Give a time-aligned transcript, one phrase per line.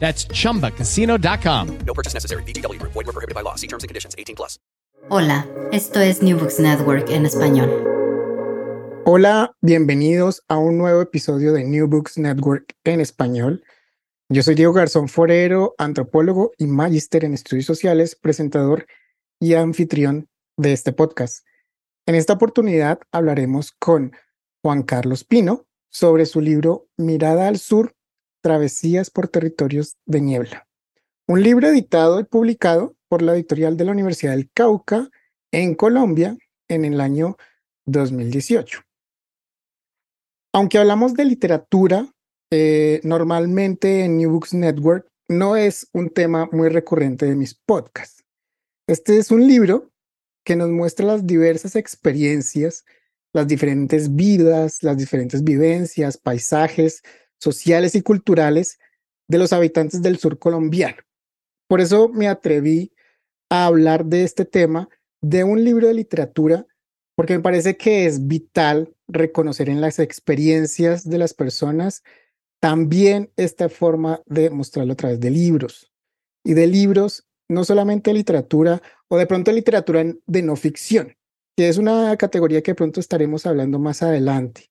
[0.00, 1.78] That's chumbacasino.com.
[1.86, 2.42] No purchase necessary.
[2.44, 2.82] BGW.
[2.82, 3.54] Void were prohibited by law.
[3.54, 4.16] See terms and conditions.
[4.18, 4.58] 18 plus.
[5.08, 7.68] Hola, esto es New Books Network en español.
[9.06, 13.64] Hola, bienvenidos a un nuevo episodio de New Books Network en español.
[14.28, 18.86] Yo soy Diego Garzón Forero, antropólogo y magíster en estudios sociales, presentador
[19.40, 21.44] y anfitrión de este podcast.
[22.06, 24.12] En esta oportunidad hablaremos con
[24.62, 27.96] Juan Carlos Pino sobre su libro Mirada al Sur,
[28.40, 30.66] Travesías por Territorios de Niebla.
[31.26, 35.10] Un libro editado y publicado por la editorial de la Universidad del Cauca
[35.52, 36.36] en Colombia
[36.68, 37.36] en el año
[37.86, 38.82] 2018.
[40.52, 42.12] Aunque hablamos de literatura,
[42.50, 48.24] eh, normalmente en New Books Network no es un tema muy recurrente de mis podcasts.
[48.88, 49.92] Este es un libro
[50.44, 52.84] que nos muestra las diversas experiencias,
[53.32, 57.02] las diferentes vidas, las diferentes vivencias, paisajes
[57.40, 58.78] sociales y culturales
[59.28, 60.98] de los habitantes del sur colombiano.
[61.68, 62.92] Por eso me atreví
[63.48, 64.88] a hablar de este tema,
[65.22, 66.66] de un libro de literatura,
[67.16, 72.02] porque me parece que es vital reconocer en las experiencias de las personas
[72.60, 75.90] también esta forma de mostrarlo a través de libros.
[76.44, 81.16] Y de libros, no solamente literatura, o de pronto literatura de no ficción,
[81.56, 84.69] que es una categoría que pronto estaremos hablando más adelante.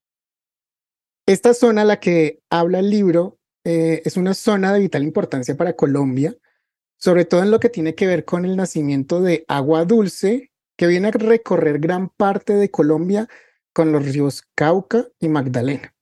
[1.29, 5.55] Esta zona a la que habla el libro eh, es una zona de vital importancia
[5.55, 6.35] para Colombia,
[6.97, 10.87] sobre todo en lo que tiene que ver con el nacimiento de agua dulce, que
[10.87, 13.27] viene a recorrer gran parte de Colombia
[13.75, 15.93] con los ríos Cauca y Magdalena.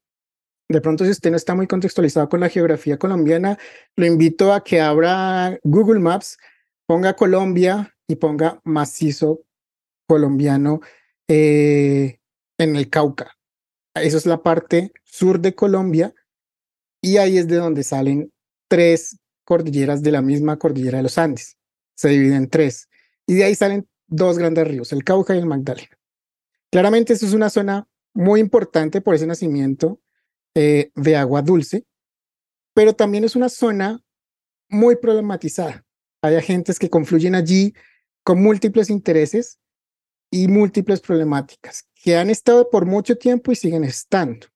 [0.69, 3.57] De pronto, si usted no está muy contextualizado con la geografía colombiana,
[3.97, 6.37] lo invito a que abra Google Maps,
[6.85, 9.41] ponga Colombia y ponga macizo
[10.07, 10.79] colombiano
[11.27, 12.21] eh,
[12.57, 13.36] en el Cauca.
[14.01, 16.13] Eso es la parte sur de Colombia
[17.01, 18.31] y ahí es de donde salen
[18.67, 21.57] tres cordilleras de la misma cordillera de los Andes.
[21.95, 22.89] Se dividen en tres.
[23.25, 25.97] Y de ahí salen dos grandes ríos, el Cauca y el Magdalena.
[26.71, 30.01] Claramente esto es una zona muy importante por ese nacimiento
[30.55, 31.85] eh, de agua dulce,
[32.73, 34.03] pero también es una zona
[34.69, 35.85] muy problematizada.
[36.21, 37.73] Hay agentes que confluyen allí
[38.23, 39.59] con múltiples intereses
[40.29, 44.47] y múltiples problemáticas que han estado por mucho tiempo y siguen estando.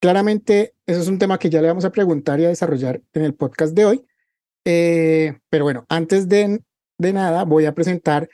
[0.00, 3.22] Claramente, eso es un tema que ya le vamos a preguntar y a desarrollar en
[3.22, 4.04] el podcast de hoy.
[4.64, 6.62] Eh, pero bueno, antes de,
[6.98, 8.28] de nada, voy a presentar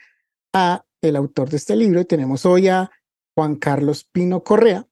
[0.53, 2.05] a el autor de este libro.
[2.05, 2.91] Tenemos hoy a
[3.35, 4.87] Juan Carlos Pino Correa.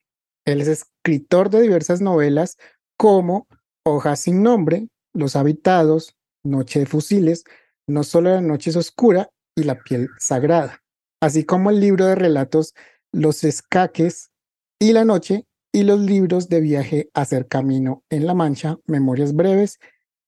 [0.45, 2.57] Él es escritor de diversas novelas
[2.97, 3.47] como
[3.85, 7.43] Hojas sin nombre, Los Habitados, Noche de Fusiles,
[7.87, 10.82] No solo la noche es oscura y La piel sagrada
[11.23, 12.75] así como el libro de relatos
[13.13, 14.31] Los escaques
[14.77, 19.79] y la noche y los libros de viaje Hacer Camino en la Mancha, Memorias Breves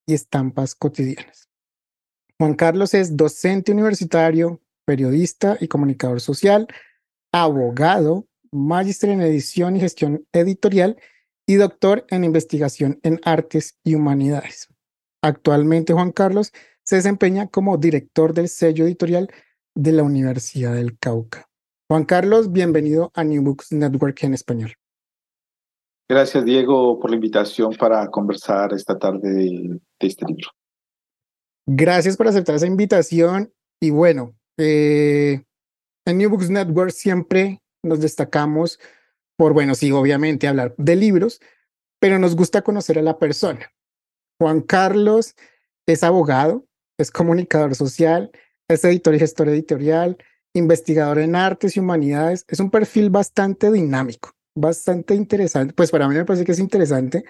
[0.07, 1.49] y Estampas Cotidianas.
[2.39, 6.65] Juan Carlos es docente universitario, periodista y comunicador social,
[7.33, 10.95] abogado, magíster en edición y gestión editorial
[11.45, 14.69] y doctor en investigación en artes y humanidades.
[15.21, 19.29] Actualmente Juan Carlos se desempeña como director del sello editorial
[19.75, 21.47] de la Universidad del Cauca.
[21.87, 24.73] Juan Carlos, bienvenido a New Books Network en español.
[26.09, 30.49] Gracias, Diego, por la invitación para conversar esta tarde de, este libro.
[31.67, 33.51] Gracias por aceptar esa invitación.
[33.81, 35.43] Y bueno, eh,
[36.05, 38.79] en New Books Network siempre nos destacamos
[39.37, 41.41] por, bueno, sí, obviamente hablar de libros,
[41.99, 43.71] pero nos gusta conocer a la persona.
[44.39, 45.35] Juan Carlos
[45.87, 46.65] es abogado,
[46.97, 48.31] es comunicador social,
[48.67, 50.17] es editor y gestor editorial,
[50.53, 52.45] investigador en artes y humanidades.
[52.47, 55.73] Es un perfil bastante dinámico, bastante interesante.
[55.73, 57.25] Pues para mí me parece que es interesante.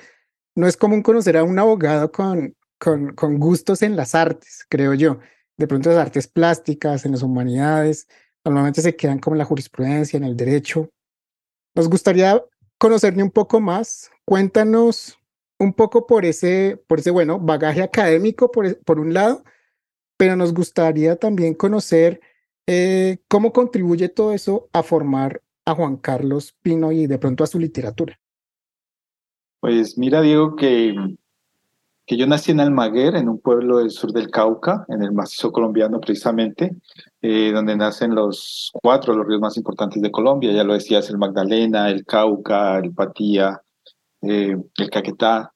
[0.55, 5.19] No es común conocer a un abogado con, con, gustos en las artes, creo yo.
[5.57, 8.07] de pronto las artes plásticas, en las humanidades,
[8.43, 10.89] normalmente se quedan como en la jurisprudencia, en el derecho.
[11.75, 12.41] Nos gustaría
[12.77, 14.09] conocerle un poco más.
[14.25, 15.17] Cuéntanos
[15.59, 19.43] un poco por ese, por ese bueno, bagaje académico por, por un lado,
[20.17, 22.21] pero nos gustaría también conocer
[22.67, 27.47] eh, cómo contribuye todo eso a formar a Juan Carlos Pino y de pronto a
[27.47, 28.19] su literatura.
[29.59, 30.93] Pues mira, Diego, que,
[32.05, 35.51] que yo nací en Almaguer, en un pueblo del sur del Cauca, en el macizo
[35.51, 36.75] colombiano precisamente,
[37.21, 41.17] eh, donde nacen los cuatro los ríos más importantes de Colombia, ya lo decías, el
[41.17, 43.59] Magdalena, el Cauca, el Patía,
[44.21, 45.54] eh, el Caquetá.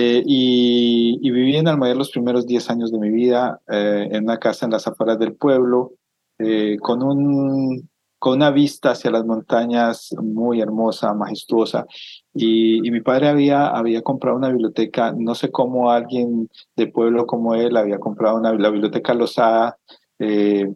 [0.00, 4.64] Eh, y, viví en Almaguer los primeros diez años de mi vida, en una casa
[4.64, 5.92] en las afueras del pueblo,
[6.80, 11.86] con un con una vista hacia las montañas muy hermosa, majestuosa.
[12.34, 17.54] Y, mi padre había, había comprado una biblioteca, no sé cómo alguien de pueblo como
[17.54, 19.78] él había comprado una, la biblioteca Losada,
[20.18, 20.72] eh,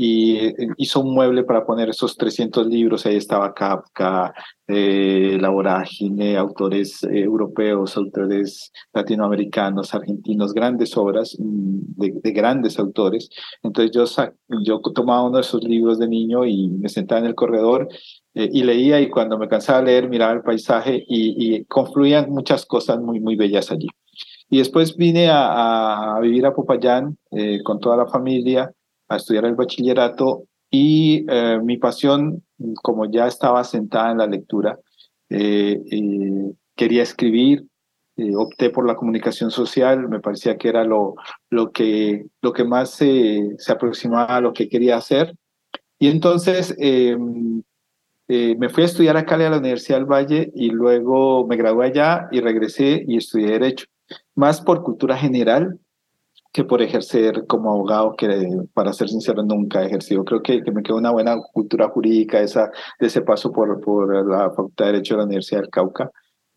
[0.00, 3.04] y eh, hizo un mueble para poner esos 300 libros.
[3.04, 4.32] Ahí estaba Kafka,
[4.68, 12.78] eh, La Vorágine, autores eh, europeos, autores latinoamericanos, argentinos, grandes obras mm, de, de, grandes
[12.78, 13.28] autores.
[13.62, 14.04] Entonces yo,
[14.62, 17.88] yo tomaba uno de esos libros de niño y me sentaba en el corredor
[18.34, 22.66] eh, y leía y cuando me cansaba de leer miraba el paisaje y, confluían muchas
[22.66, 23.88] cosas muy, muy bellas allí.
[24.48, 27.18] Y después vine a, a vivir a Popayán
[27.64, 28.72] con toda la familia
[29.08, 32.44] a estudiar el bachillerato y eh, mi pasión,
[32.82, 34.78] como ya estaba sentada en la lectura,
[35.30, 37.64] eh, eh, quería escribir,
[38.36, 41.14] opté por la comunicación social, me parecía que era lo,
[41.50, 45.34] lo, que, lo que más se, se aproximaba a lo que quería hacer.
[46.00, 47.62] Y entonces em,
[48.26, 51.86] me fui a estudiar a Cali a la Universidad del Valle y luego me gradué
[51.86, 53.86] allá y regresé y estudié Derecho,
[54.34, 55.78] más por cultura general
[56.52, 58.28] que por ejercer como abogado, que
[58.72, 60.24] para ser sincero nunca he ejercido.
[60.24, 64.26] Creo que, que me quedó una buena cultura jurídica esa, de ese paso por, por
[64.26, 66.10] la Facultad de Derecho de la Universidad del Cauca,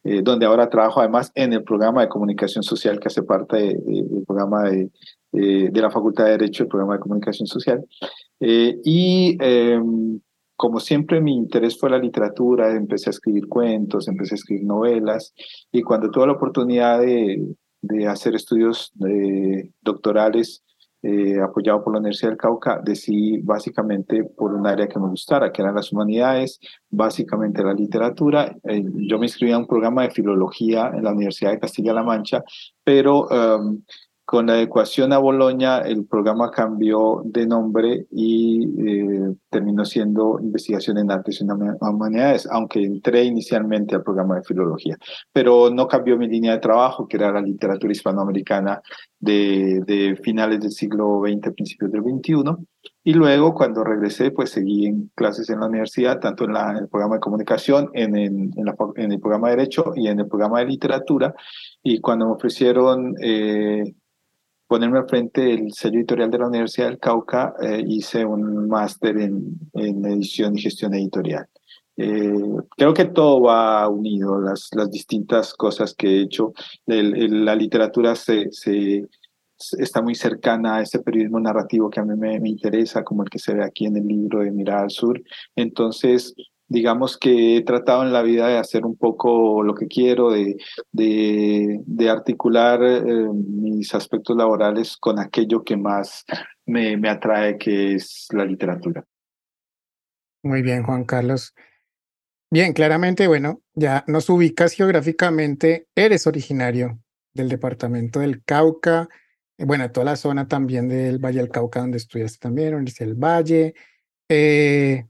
[0.04, 3.76] eh, donde ahora trabajo además en el programa de comunicación social que hace parte de,
[3.76, 4.90] de, del programa de,
[5.32, 7.86] de, la Facultad de Derecho, el programa de comunicación social.
[8.40, 10.20] Eh, y em,
[10.56, 15.34] como siempre mi interés fue la literatura, empecé a escribir cuentos, empecé a escribir novelas
[15.72, 17.44] y cuando tuve la oportunidad de,
[17.82, 20.64] de hacer estudios de, doctorales
[21.04, 25.52] eh, apoyado por la Universidad del Cauca, decidí básicamente por un área que me gustara,
[25.52, 26.60] que eran las humanidades,
[26.92, 28.56] básicamente la literatura.
[28.64, 32.44] Eh, yo me inscribí a un programa de filología en la Universidad de Castilla-La Mancha,
[32.84, 33.82] pero um,
[34.32, 41.00] con la adecuación a Boloña, el programa cambió de nombre y eh, terminó siendo investigación
[41.00, 44.98] en artes y humanidades, aunque entré inicialmente al programa de filología.
[45.34, 48.82] Pero no cambió mi línea de trabajo, que era la literatura hispanoamericana
[49.20, 52.56] de, finales del siglo XX, principios del XXI.
[53.04, 57.16] Y luego, cuando regresé, pues seguí en clases en la universidad, tanto en, el programa
[57.16, 61.36] de comunicación, en, el programa de Derecho y en el programa de Literatura.
[61.84, 63.94] Y cuando me ofrecieron eh,
[64.72, 69.18] ponerme al frente del sello editorial de la Universidad del Cauca, eh, hice un máster
[69.18, 71.46] en, en, edición y gestión editorial.
[71.98, 72.32] Eh,
[72.78, 76.54] creo que todo va unido, las, las distintas cosas que he hecho.
[76.86, 79.10] El, el, la literatura se, se,
[79.78, 83.30] está muy cercana a ese periodismo narrativo que a mí me, me, interesa, como el
[83.30, 85.22] que se ve aquí en el libro de Mirada al Sur.
[85.54, 86.34] Entonces,
[86.72, 90.56] digamos que he tratado en la vida de hacer un poco lo que quiero, de,
[90.94, 96.24] de, de articular eh, mis aspectos laborales con aquello que más
[96.66, 99.04] me, me atrae, que es la literatura.
[100.44, 101.54] Muy bien, Juan Carlos.
[102.50, 107.00] Bien, claramente, bueno, ya nos ubicas geográficamente, eres originario
[107.34, 109.10] del departamento del Cauca,
[109.58, 113.16] eh, bueno, toda la zona también del Valle del Cauca, donde estudiaste también, Universidad del
[113.16, 113.74] Valle.
[114.30, 115.06] Eh,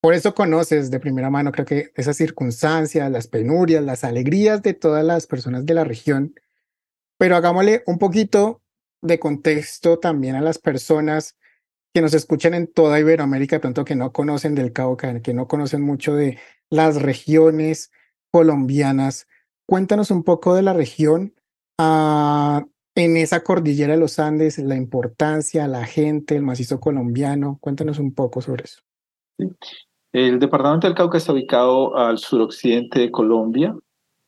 [0.00, 4.72] por eso conoces de primera mano, creo que esas circunstancias, las penurias, las alegrías de
[4.72, 6.34] todas las personas de la región.
[7.18, 8.62] Pero hagámosle un poquito
[9.02, 11.36] de contexto también a las personas
[11.92, 15.82] que nos escuchan en toda Iberoamérica, tanto que no conocen del Cauca, que no conocen
[15.82, 16.38] mucho de
[16.70, 17.90] las regiones
[18.32, 19.26] colombianas.
[19.66, 21.34] Cuéntanos un poco de la región
[21.78, 22.60] uh,
[22.94, 27.58] en esa cordillera de los Andes, la importancia, la gente, el macizo colombiano.
[27.60, 28.82] Cuéntanos un poco sobre eso.
[30.12, 33.76] El departamento del Cauca está ubicado al suroccidente de Colombia.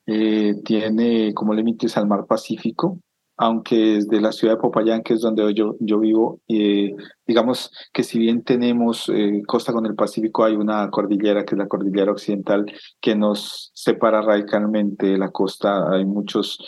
[0.07, 2.99] Eh, tiene como límites al mar Pacífico,
[3.37, 6.95] aunque desde la ciudad de Popayán, que es donde yo, yo vivo, eh,
[7.27, 11.59] digamos que si bien tenemos eh, costa con el Pacífico, hay una cordillera que es
[11.59, 12.67] la cordillera occidental
[13.01, 15.91] que nos separa radicalmente de la costa.
[15.93, 16.59] Hay muchos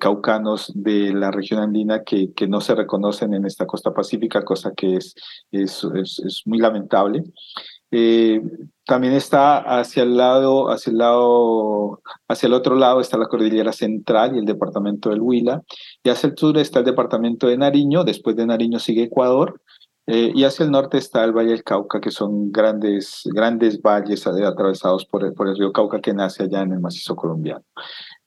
[0.00, 4.72] caucanos de la región andina que, que no se reconocen en esta costa pacífica, cosa
[4.76, 5.14] que es,
[5.52, 7.22] es, es, muy lamentable.
[7.90, 8.40] Eh,
[8.86, 13.72] también está hacia el lado, hacia el lado, hacia el otro lado está la cordillera
[13.72, 15.62] central y el departamento del Huila,
[16.02, 19.60] y hacia el sur está el departamento de Nariño, después de Nariño sigue Ecuador,
[20.06, 24.26] eh, y hacia el norte está el Valle del Cauca, que son grandes, grandes valles
[24.26, 27.64] atravesados por el, por el río Cauca que nace allá en el macizo colombiano.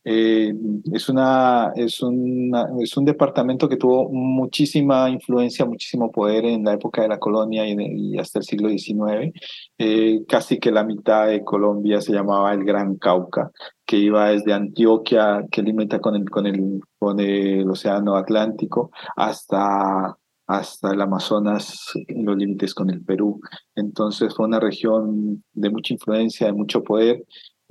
[0.06, 0.54] Eh,
[0.92, 6.74] es, una, es, una, es un departamento que tuvo muchísima influencia, muchísimo poder en la
[6.74, 9.32] época de la colonia y, hasta el siglo XIX.
[9.78, 13.52] Eh, casi que la mitad de Colombia se llamaba el Gran Cauca,
[13.86, 20.18] que iba desde Antioquia, que limita con el, con el, con el Océano Atlántico, hasta
[20.46, 23.40] hasta el Amazonas, los límites con el Perú.
[23.76, 27.24] Entonces fue una región de mucha influencia, de mucho poder,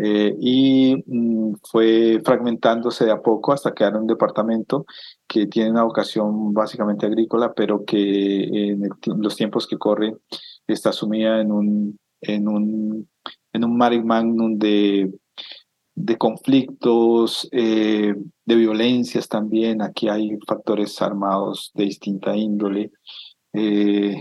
[0.04, 4.84] eh, y mm, fue fragmentándose de a poco hasta quedar un departamento
[5.28, 10.18] que tiene una vocación básicamente agrícola, pero que en, los tiempos que corren
[10.66, 13.08] está sumida en un, en un,
[13.52, 15.12] en un magnum de,
[15.94, 18.12] de conflictos, eh,
[18.44, 19.82] de violencias también.
[19.82, 22.90] Aquí hay factores armados de distinta índole.
[23.52, 24.16] Eh,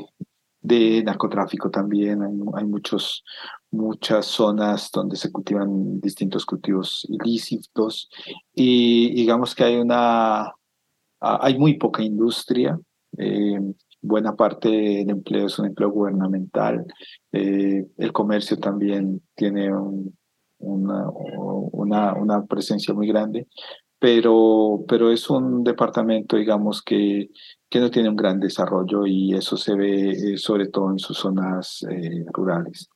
[0.61, 3.23] de narcotráfico también, hay, hay, muchos,
[3.71, 8.09] muchas zonas donde se cultivan distintos cultivos ilícitos
[8.53, 10.53] y digamos que hay una
[11.19, 12.79] hay muy poca industria
[13.17, 13.59] eh,
[14.01, 16.85] buena parte del empleo es un empleo gubernamental
[17.31, 19.71] eh, el comercio también tiene
[20.59, 23.47] una, una, una, presencia muy grande
[23.99, 27.29] pero, pero es un departamento, digamos, que,
[27.69, 31.19] que no tiene un gran desarrollo y eso se ve eh, sobre todo en sus
[31.19, 31.85] zonas
[32.33, 32.89] rurales.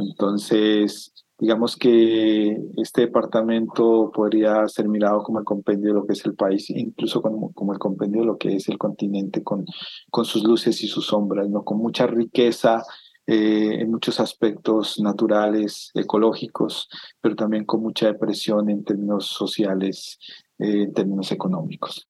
[0.00, 6.24] Entonces, digamos que este departamento podría ser mirado como el compendio de lo que es
[6.26, 9.64] el país, incluso como, el compendio de lo que es el continente, con,
[10.10, 11.64] con sus luces y sus sombras, ¿no?
[11.64, 12.82] con mucha riqueza
[13.26, 16.88] eh, en muchos aspectos naturales, ecológicos,
[17.20, 20.18] pero también con mucha depresión en términos sociales,
[20.58, 22.08] eh, en términos económicos.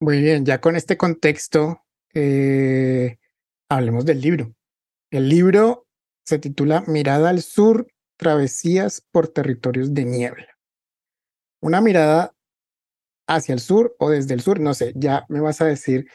[0.00, 1.82] Muy bien, ya con este contexto,
[2.14, 3.18] eh,
[3.68, 4.54] hablemos del libro.
[5.12, 5.86] El libro
[6.24, 10.58] se titula Mirada al Sur, Travesías por Territorios de Niebla.
[11.60, 12.34] Una mirada
[13.28, 16.08] hacia el sur o desde el sur, no sé, ya me vas a decir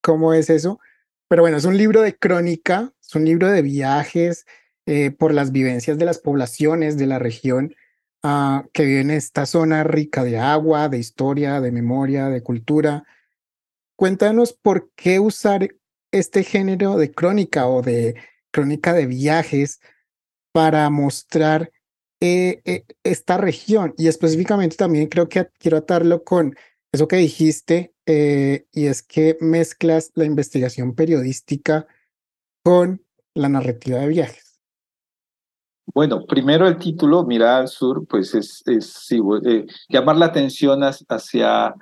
[0.00, 0.80] cómo es eso,
[1.28, 4.46] pero bueno, es un libro de crónica, es un libro de viajes
[4.86, 7.74] eh, por las vivencias de las poblaciones de la región
[8.22, 13.04] uh, que viven en esta zona rica de agua, de historia, de memoria, de cultura.
[13.96, 15.68] Cuéntanos por qué usar
[16.12, 18.16] este género de crónica o de
[18.50, 19.80] crónica de viajes
[20.52, 21.70] para mostrar
[22.20, 23.94] eh, eh, esta región.
[23.96, 26.54] Y específicamente también creo que quiero atarlo con
[26.92, 31.86] eso que dijiste, eh, y es que mezclas la investigación periodística
[32.64, 34.60] con la narrativa de viajes.
[35.94, 39.08] Bueno, primero el título, Mirada al Sur, pues es, es
[39.88, 41.74] llamar la atención hacia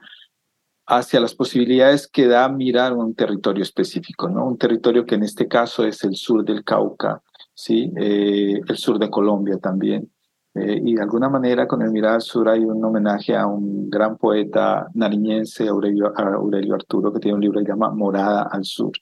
[0.88, 4.46] hacia las posibilidades que da mirar un territorio específico, ¿no?
[4.46, 7.22] Un territorio que en este caso es el sur del Cauca,
[7.54, 7.92] ¿sí?
[7.96, 10.10] Eh, el sur de Colombia también.
[10.54, 13.90] Eh, y de alguna manera con el mirar al sur hay un homenaje a un
[13.90, 18.64] gran poeta nariñense, Aurelio, Aurelio Arturo, que tiene un libro que se llama Morada al
[18.64, 18.92] Sur,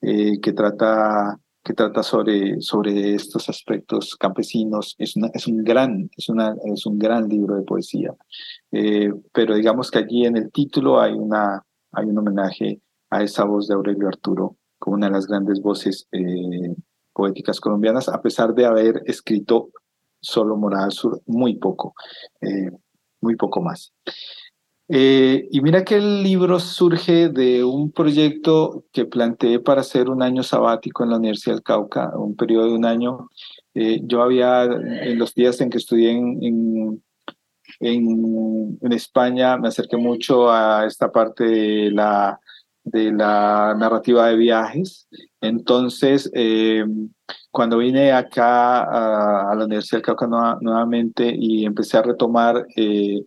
[0.00, 4.94] eh, que trata que trata sobre, sobre estos aspectos campesinos.
[4.98, 8.14] Es, es, un gran, es, una, es un gran libro de poesía.
[8.72, 11.62] Eh, pero digamos que allí en el título hay, una,
[11.92, 16.08] hay un homenaje a esa voz de Aurelio Arturo como una de las grandes voces
[16.12, 16.74] eh,
[17.12, 19.70] poéticas colombianas, a pesar de haber escrito
[20.20, 21.94] solo Morada Sur, muy poco,
[22.40, 22.70] eh,
[23.20, 23.92] muy poco más.
[24.92, 30.20] Eh, y mira que el libro surge de un proyecto que planteé para hacer un
[30.20, 33.28] año sabático en la Universidad del Cauca, un periodo de un año.
[33.74, 36.42] Eh, yo había, en los días en que estudié en,
[37.78, 42.40] en, en, España, me acerqué mucho a esta parte de la,
[42.82, 45.06] de la narrativa de viajes.
[45.40, 46.84] Entonces, eh,
[47.52, 50.26] cuando vine acá a, la Universidad del Cauca
[50.60, 53.20] nuevamente y empecé a retomar eh,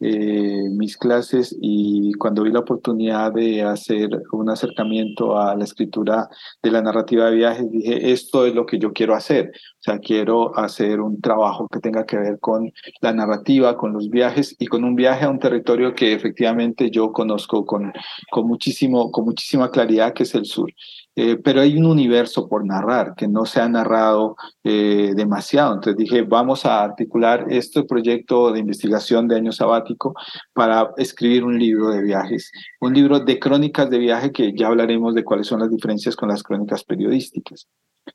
[0.00, 6.28] mis clases y cuando vi la oportunidad de hacer un acercamiento a la escritura
[6.62, 9.52] de la narrativa de viajes, dije, esto es lo que yo quiero hacer.
[9.80, 14.08] O sea, quiero hacer un trabajo que tenga que ver con la narrativa, con los
[14.08, 17.92] viajes y con un viaje a un territorio que efectivamente yo conozco con,
[18.30, 20.72] con, muchísimo, con muchísima claridad, que es el sur.
[21.16, 25.74] Eh, pero hay un universo por narrar que no se ha narrado eh, demasiado.
[25.74, 30.14] Entonces dije, vamos a articular este proyecto de investigación de año sabático
[30.52, 35.14] para escribir un libro de viajes, un libro de crónicas de viaje que ya hablaremos
[35.14, 37.66] de cuáles son las diferencias con las crónicas periodísticas.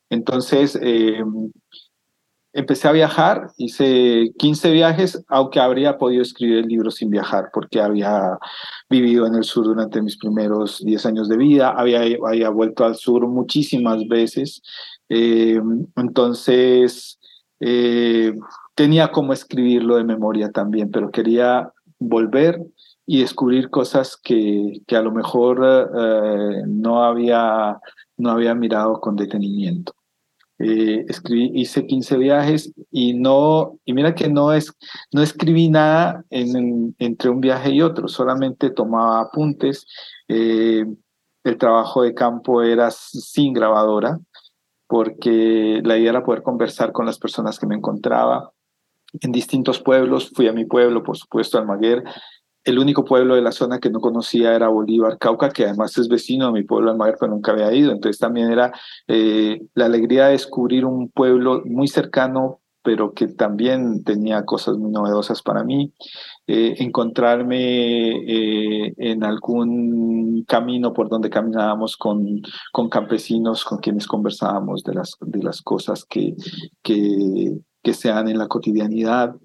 [0.09, 1.23] Entonces, eh,
[2.55, 7.81] empecé a viajar, hice 15 viajes, aunque habría podido escribir el libro sin viajar, porque
[7.81, 8.39] había
[8.89, 13.27] vivido en el sur durante mis primeros 10 años de vida, había, vuelto al sur
[13.27, 14.61] muchísimas veces,
[15.09, 15.61] eh,
[15.97, 17.19] entonces
[17.59, 18.33] eh,
[18.73, 22.61] tenía como escribirlo de memoria también, pero quería volver
[23.05, 25.59] y descubrir cosas que, a lo mejor
[26.67, 27.79] no, había,
[28.15, 29.94] no había mirado con detenimiento.
[30.57, 31.05] Eh,
[31.53, 34.71] hice 15 viajes y no, y mira que no es,
[35.11, 39.85] no escribí nada en, entre un viaje y otro, solamente tomaba apuntes.
[40.29, 40.85] Eh,
[41.43, 44.17] el trabajo de campo era sin grabadora,
[44.87, 48.51] porque la idea era poder conversar con las personas que me encontraba
[49.21, 50.31] en distintos pueblos.
[50.33, 52.03] Fui a mi pueblo, por supuesto, Almaguer,
[52.65, 56.07] el único pueblo de la zona que no conocía era Bolívar, Cauca, que además es
[56.09, 57.91] vecino de mi pueblo Almaguer, pero nunca había ido.
[57.91, 58.73] Entonces también era
[59.07, 64.91] eh, la alegría de descubrir un pueblo muy cercano, pero que también tenía cosas muy
[64.91, 65.93] novedosas para mí.
[66.47, 72.41] Eh, encontrarme eh, en algún camino por donde caminábamos con,
[72.71, 76.35] con campesinos con quienes conversábamos de las, de las cosas que,
[76.81, 79.35] que, que se dan en la cotidianidad.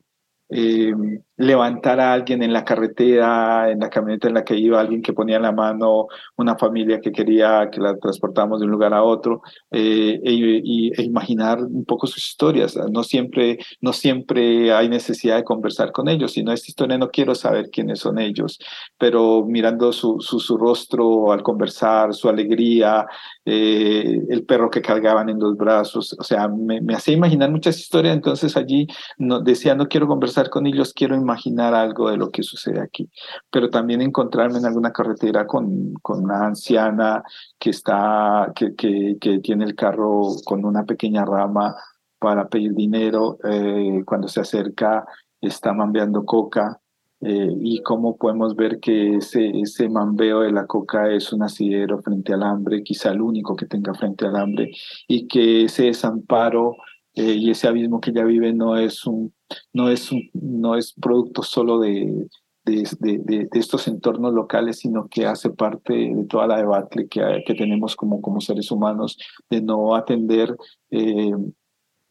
[1.41, 5.15] Levantar a alguien en la carretera, en la camioneta en la que iba, alguien que
[5.15, 6.07] ponía en la mano
[6.37, 11.03] una familia que quería que la transportáramos de un lugar a otro, eh, e, e,
[11.03, 12.77] imaginar un poco sus historias.
[12.93, 17.35] No siempre, no siempre hay necesidad de conversar con ellos, sino esta historia no quiero
[17.35, 18.59] saber quiénes son ellos,
[18.99, 23.07] pero mirando su, su, su rostro al conversar, su alegría,
[23.47, 27.79] eh, el perro que cargaban en los brazos, o sea, me, me hacía imaginar muchas
[27.79, 32.31] historias, entonces allí no, decía, no quiero conversar con ellos, quiero imaginar algo de lo
[32.31, 33.11] que sucede aquí,
[33.51, 37.23] pero también encontrarme en alguna carretera con, con una anciana
[37.59, 41.75] que, está, que, que tiene el carro con una pequeña rama
[42.19, 45.05] para pedir dinero, eh, cuando se acerca
[45.41, 46.81] está mambeando coca,
[47.23, 52.01] eh, y cómo podemos ver que ese, ese mambeo de la coca es un asidero
[52.01, 54.71] frente al hambre, quizá el único que tenga frente al hambre,
[55.07, 56.77] y que ese desamparo
[57.15, 59.33] eh, y ese abismo que ella vive no es un,
[59.73, 62.29] no es un, no es producto solo de,
[62.65, 67.55] de, de, estos entornos locales, sino que hace parte de toda la debacle que, que
[67.55, 69.19] tenemos como, como seres humanos
[69.49, 70.57] de no atender
[70.91, 71.33] eh,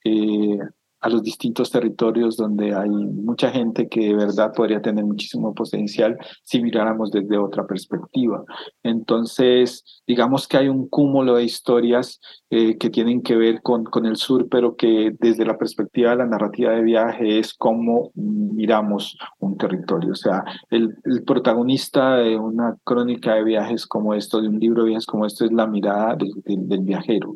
[0.03, 0.57] eh,
[1.01, 6.17] a los distintos territorios donde hay mucha gente que de verdad podría tener muchísimo potencial
[6.43, 8.43] si miráramos desde otra perspectiva.
[8.83, 14.05] Entonces, digamos que hay un cúmulo de historias eh, que tienen que ver con, con
[14.05, 19.17] el sur, pero que desde la perspectiva de la narrativa de viaje es cómo miramos
[19.39, 20.11] un territorio.
[20.11, 24.83] O sea, el, el protagonista de una crónica de viajes como esto, de un libro
[24.83, 27.35] de viajes como esto, es la mirada del, del, viajero.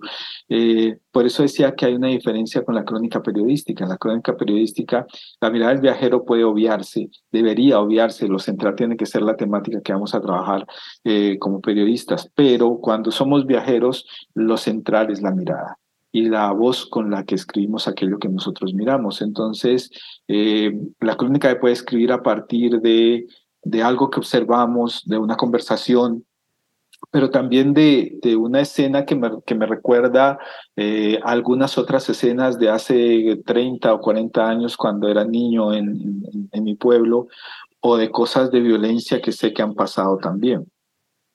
[0.49, 3.52] Eh, por eso decía que hay una diferencia con la crónica periodística.
[3.53, 5.05] En la crónica periodística,
[5.39, 9.81] la mirada del viajero puede obviarse, debería obviarse, lo central tiene que ser la temática
[9.81, 10.65] que vamos a trabajar
[11.03, 15.77] eh, como periodistas, pero cuando somos viajeros, lo central es la mirada
[16.11, 19.21] y la voz con la que escribimos aquello que nosotros miramos.
[19.21, 19.91] Entonces,
[20.27, 23.27] eh, la crónica puede escribir a partir de,
[23.63, 26.25] de algo que observamos, de una conversación,
[27.11, 30.39] pero también de, de una escena que me, que me recuerda
[30.75, 36.63] eh, algunas otras escenas de hace 30 o 40 años cuando era niño en, en,
[36.63, 37.27] mi pueblo,
[37.81, 40.65] o de cosas de violencia que sé que han pasado también.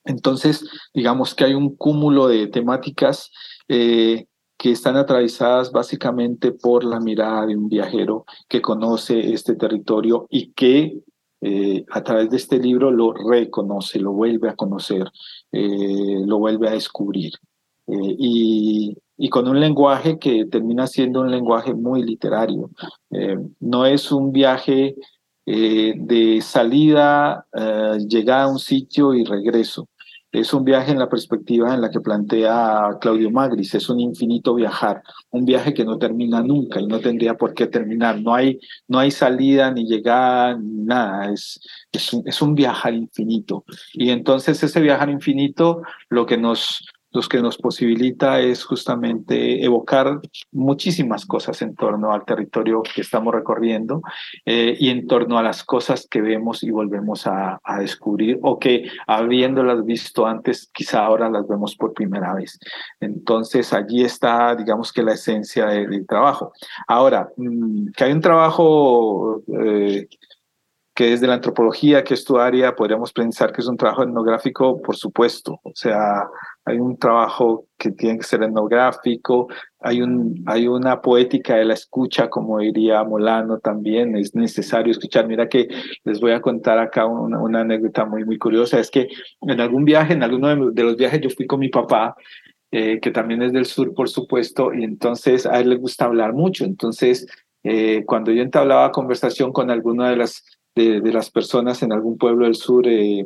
[0.05, 3.31] Entonces, digamos que hay un cúmulo de temáticas
[3.67, 4.25] eh,
[4.57, 10.51] que están atravesadas básicamente por la mirada de un viajero que conoce este territorio y
[10.51, 10.99] que
[11.41, 15.07] eh, a través de este libro lo reconoce, lo vuelve a conocer,
[15.51, 17.33] eh, lo vuelve a descubrir.
[17.87, 22.69] Eh, y, y, con un lenguaje que termina siendo un lenguaje muy literario.
[23.59, 24.95] no es un viaje
[25.45, 27.47] de salida,
[28.07, 29.87] llegada a un sitio y regreso.
[30.31, 34.53] Es un viaje en la perspectiva en la que plantea Claudio Magris, es un infinito
[34.53, 38.59] viajar, un viaje que no termina nunca y no tendría por qué terminar, no hay,
[38.87, 41.59] no hay salida ni llegada ni nada, es,
[42.13, 43.65] un, es un viajar infinito.
[43.93, 50.19] Y entonces ese viajar infinito lo que nos lo que nos posibilita es justamente evocar
[50.51, 54.01] muchísimas cosas en torno al territorio que estamos recorriendo
[54.45, 58.89] eh, y en torno a las cosas que vemos y volvemos a, descubrir o que
[59.07, 62.59] habiéndolas visto antes, quizá ahora las vemos por primera vez.
[62.99, 66.51] Entonces allí está, digamos que la esencia del, trabajo.
[66.87, 69.41] Ahora, mm, que hay un trabajo...
[69.47, 70.07] Eh,
[70.99, 74.03] que es de la antropología, que es tu área, podríamos pensar que es un trabajo
[74.03, 75.57] etnográfico, por supuesto.
[75.63, 76.27] O sea,
[76.65, 79.47] hay un trabajo que tiene que ser etnográfico,
[79.79, 85.25] hay, un, hay una poética de la escucha, como diría Molano también, es necesario escuchar.
[85.25, 85.69] Mira que
[86.03, 89.07] les voy a contar acá una, una anécdota muy, muy curiosa, es que
[89.39, 92.13] en algún viaje, en alguno de, los viajes yo fui con mi papá,
[92.71, 96.33] eh, que también es del sur, por supuesto, y entonces a él le gusta hablar
[96.33, 96.65] mucho.
[96.65, 97.25] Entonces,
[97.63, 100.43] eh, cuando yo entablaba conversación con alguna de las,
[100.79, 103.25] de, las personas en algún pueblo del sur, eh,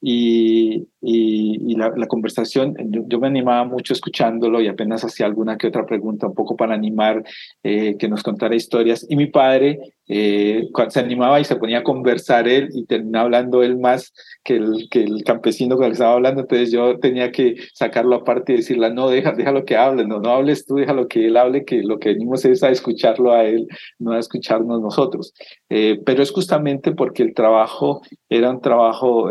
[0.00, 2.74] y, y, la, la, conversación,
[3.08, 6.74] yo, me animaba mucho escuchándolo y apenas hacía alguna que otra pregunta, un poco para
[6.74, 7.24] animar
[7.62, 9.04] eh, que nos contara historias.
[9.08, 13.62] Y mi padre eh, se animaba y se ponía a conversar él y terminaba hablando
[13.62, 16.42] él más que el, que el campesino con el que estaba hablando.
[16.42, 20.30] Entonces yo tenía que sacarlo aparte y decirle, no, deja, déjalo que hable, no, no
[20.30, 23.66] hables tú, déjalo que él hable, que lo que venimos es a escucharlo a él,
[23.98, 25.34] no a escucharnos nosotros.
[25.68, 29.30] Eh, pero es justamente porque el trabajo era un trabajo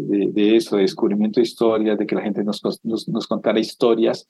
[0.00, 4.26] de, eso, de descubrimiento de historias, de que la gente nos, nos, contara historias.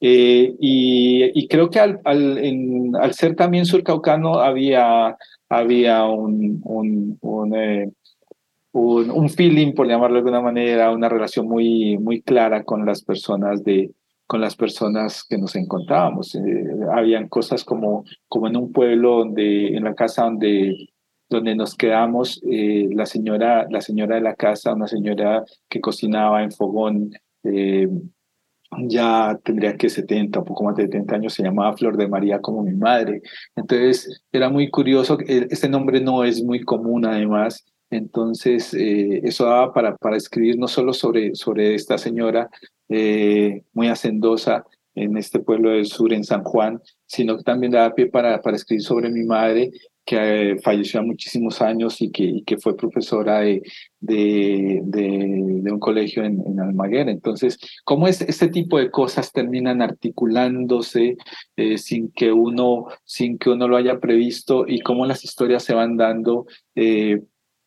[0.00, 5.16] Eh, y, creo que al, al, al, ser también surcaucano había,
[5.48, 7.90] había un, un, un, eh,
[8.72, 13.64] un, feeling, por llamarlo de alguna manera, una relación muy, muy clara con las personas
[13.64, 13.90] de
[14.28, 16.34] con las personas que nos encontrábamos.
[16.34, 20.90] Eh, habían cosas como, como en un pueblo donde, en la casa donde
[21.28, 26.42] donde nos quedamos, eh, la, señora, la señora de la casa, una señora que cocinaba
[26.42, 27.10] en fogón,
[27.44, 27.88] eh,
[28.86, 32.40] ya tendría que 70, un poco más de 70 años, se llamaba Flor de María
[32.40, 33.22] como mi madre.
[33.56, 39.72] Entonces era muy curioso, este nombre no es muy común además, entonces eh, eso daba
[39.72, 42.48] para, para escribir no solo sobre, sobre esta señora
[43.74, 44.64] muy hacendosa
[44.94, 48.56] en este pueblo del sur, en San Juan, sino que también daba pie para, para
[48.56, 49.70] escribir sobre mi madre
[50.08, 53.62] que eh, falleció a muchísimos años y que, que fue profesora de,
[54.00, 57.10] de, de, un colegio en, en, Almaguer.
[57.10, 61.18] Entonces, ¿cómo es, este tipo de cosas terminan articulándose
[61.56, 65.74] eh, sin, que uno, sin que uno lo haya previsto y cómo las historias se
[65.74, 67.20] van dando eh,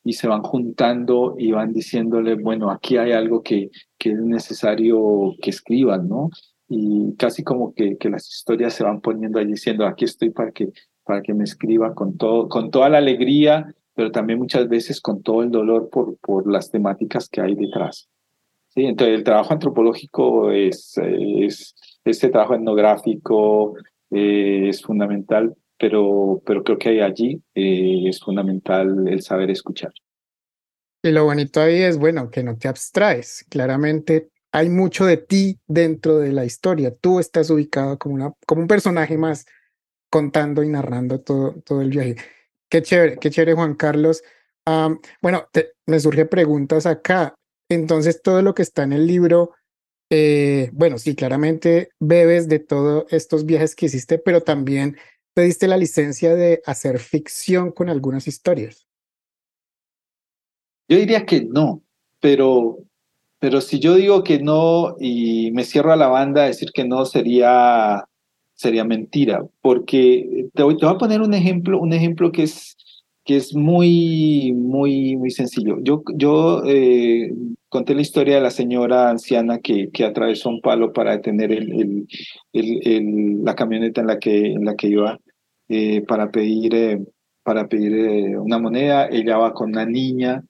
[0.04, 5.36] y se van juntando y van diciéndole, bueno, aquí hay algo que, que es necesario
[5.39, 6.32] que escriban, ¿no?
[6.67, 10.51] Y casi como que, que las historias se van poniendo ahí diciendo, aquí estoy para
[10.51, 10.69] que
[11.03, 15.21] para que me escriba con, todo, con toda la alegría, pero también muchas veces con
[15.21, 18.09] todo el dolor por, por las temáticas que hay detrás.
[18.69, 18.85] ¿Sí?
[18.85, 23.75] Entonces, el trabajo antropológico es, es este trabajo etnográfico
[24.11, 29.91] eh, es fundamental, pero, pero creo que allí eh, es fundamental el saber escuchar.
[31.03, 33.45] Y lo bonito ahí es, bueno, que no te abstraes.
[33.49, 36.93] Claramente hay mucho de ti dentro de la historia.
[36.93, 39.45] Tú estás ubicado como, una, como un personaje más
[40.12, 42.17] contando y narrando todo, todo el viaje.
[42.69, 44.24] Qué chévere, qué chévere, Juan Carlos.
[45.21, 45.47] bueno,
[45.88, 47.34] me surgen preguntas acá.
[47.69, 49.52] Entonces, todo lo que está en el libro,
[50.12, 54.97] eh, bueno, sí, claramente bebes de todos estos viajes que hiciste, pero también
[55.34, 58.88] te diste la licencia de hacer ficción con algunas historias.
[60.89, 61.82] Yo diría que no,
[62.19, 62.80] pero,
[63.39, 67.06] pero si yo digo que no y me cierro a la banda, decir que no
[67.06, 68.06] sería
[68.62, 72.78] sería mentira, porque te voy, a poner un ejemplo, un ejemplo que es,
[73.26, 75.80] que es muy, muy, muy sencillo.
[75.82, 77.34] Yo, yo eh,
[77.69, 82.08] conté la historia de la señora anciana que, que atravesó un palo para detener el,
[82.54, 85.17] el, la camioneta en la que, en la que iba
[85.67, 87.00] eh, para pedir, eh,
[87.41, 89.08] para pedir una moneda.
[89.08, 90.43] Ella va con una niña,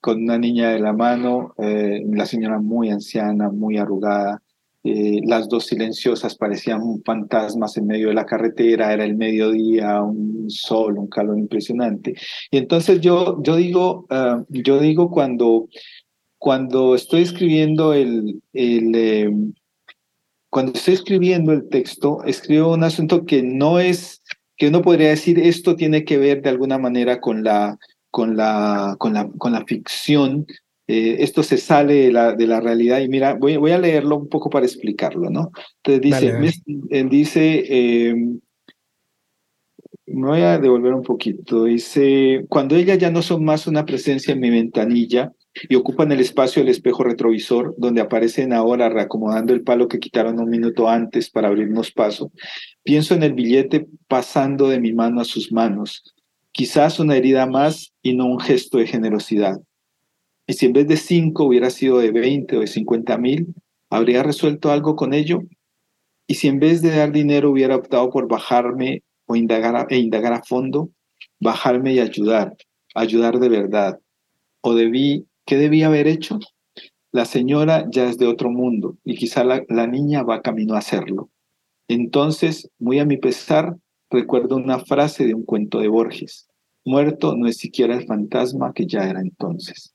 [0.00, 4.40] con una niña de la mano, la señora muy anciana, muy arrugada.
[4.86, 10.50] Eh, las dos silenciosas parecían fantasmas en medio de la carretera, era el mediodía, un
[10.50, 12.14] sol, un calor impresionante.
[12.50, 15.68] Y entonces yo, yo digo, ah, yo digo cuando,
[16.36, 19.54] cuando estoy escribiendo el, el em,
[20.50, 24.22] cuando estoy escribiendo el texto, escribo un asunto que no es,
[24.56, 27.78] que uno podría decir esto tiene que ver de alguna manera con la,
[28.10, 30.46] con la, con la, con la ficción,
[30.86, 34.16] eh, esto se sale de la, de la realidad y mira, voy, voy a leerlo
[34.16, 35.50] un poco para explicarlo, ¿no?
[35.82, 38.14] Entonces dice, Dale, dice, eh,
[40.06, 44.34] me voy a devolver un poquito, dice, cuando ellas ya no son más una presencia
[44.34, 45.32] en mi ventanilla
[45.68, 50.38] y ocupan el espacio del espejo retrovisor, donde aparecen ahora reacomodando el palo que quitaron
[50.38, 52.30] un minuto antes para abrirnos paso,
[52.82, 56.14] pienso en el billete pasando de mi mano a sus manos,
[56.52, 59.58] quizás una herida más y no un gesto de generosidad.
[60.46, 63.54] Y si en vez de cinco hubiera sido de 20 o de 50 mil,
[63.88, 65.40] ¿habría resuelto algo con ello?
[66.26, 69.98] Y si en vez de dar dinero hubiera optado por bajarme o indagar a, e
[69.98, 70.90] indagar a fondo,
[71.40, 72.54] bajarme y ayudar,
[72.94, 74.00] ayudar de verdad.
[74.60, 76.38] ¿O debí, qué debí haber hecho?
[77.10, 80.78] La señora ya es de otro mundo y quizá la, la niña va camino a
[80.78, 81.30] hacerlo.
[81.88, 83.76] Entonces, muy a mi pesar,
[84.10, 86.48] recuerdo una frase de un cuento de Borges.
[86.84, 89.93] Muerto no es siquiera el fantasma que ya era entonces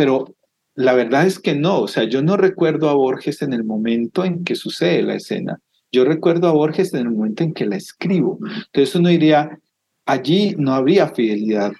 [0.00, 0.34] pero
[0.76, 4.24] la verdad es que no, o sea, yo no recuerdo a Borges en el momento
[4.24, 5.60] en que sucede la escena,
[5.92, 8.38] yo recuerdo a Borges en el momento en que la escribo.
[8.40, 9.60] Entonces uno diría,
[10.06, 11.72] allí no habría fidelidad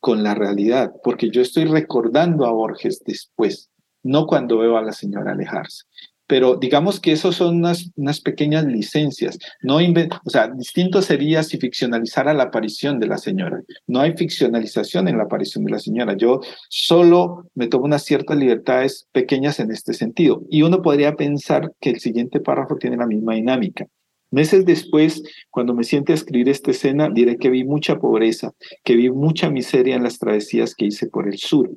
[0.00, 3.68] con la realidad, porque yo estoy recordando a Borges después,
[4.02, 5.84] no cuando veo a la señora alejarse
[6.26, 9.38] pero digamos que esos son unas, unas pequeñas licencias.
[9.62, 13.62] No o sea, distinto sería si ficcionalizara la aparición de la señora.
[13.86, 16.16] No hay ficcionalización en la aparición de la señora.
[16.16, 20.42] Yo solo me tomo unas ciertas libertades pequeñas en este sentido.
[20.50, 23.86] Y uno podría pensar que el siguiente párrafo tiene la misma dinámica.
[24.30, 28.96] Meses después, cuando me siente a escribir esta escena, diré que vi mucha pobreza, que
[28.96, 31.70] vi mucha miseria en las travesías que hice por el sur.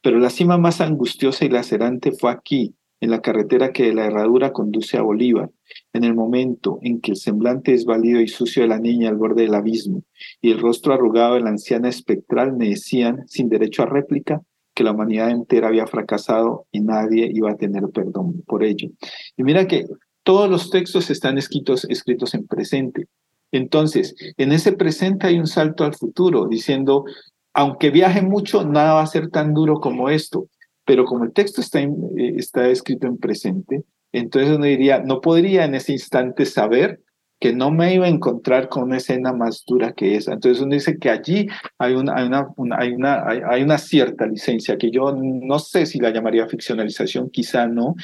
[0.00, 4.06] Pero la cima más angustiosa y lacerante fue aquí, en la carretera que de la
[4.06, 5.50] herradura conduce a Bolívar,
[5.92, 9.42] en el momento en que el semblante desvalido y sucio de la niña al borde
[9.42, 10.02] del abismo
[10.40, 14.42] y el rostro arrugado de la anciana espectral me decían, sin derecho a réplica,
[14.74, 18.88] que la humanidad entera había fracasado y nadie iba a tener perdón por ello.
[19.36, 19.86] Y mira que
[20.22, 23.06] todos los textos están escritos, escritos en presente.
[23.50, 27.04] Entonces, en ese presente hay un salto al futuro, diciendo,
[27.54, 30.48] aunque viaje mucho, nada va a ser tan duro como esto
[30.88, 31.90] pero como el texto está, eh,
[32.38, 37.02] está escrito en presente, entonces uno diría, no podría en ese instante saber
[37.38, 40.32] que no me iba a encontrar con una escena más dura que esa.
[40.32, 41.46] Entonces uno dice que allí
[41.78, 45.58] hay una, hay una, una hay, una hay, hay, una cierta licencia que yo no
[45.58, 47.94] sé si la llamaría ficcionalización, quizá no,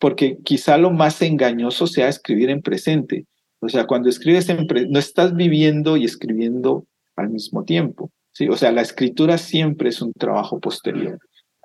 [0.00, 3.26] porque quizá lo más engañoso sea escribir en presente.
[3.60, 8.10] O sea, cuando escribes en presente, no estás viviendo y escribiendo al mismo tiempo.
[8.32, 8.48] ¿sí?
[8.48, 11.20] O sea, la escritura siempre es un trabajo posterior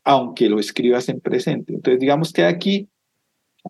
[0.08, 1.74] aunque lo escribas en presente.
[1.74, 2.88] Entonces, digamos que aquí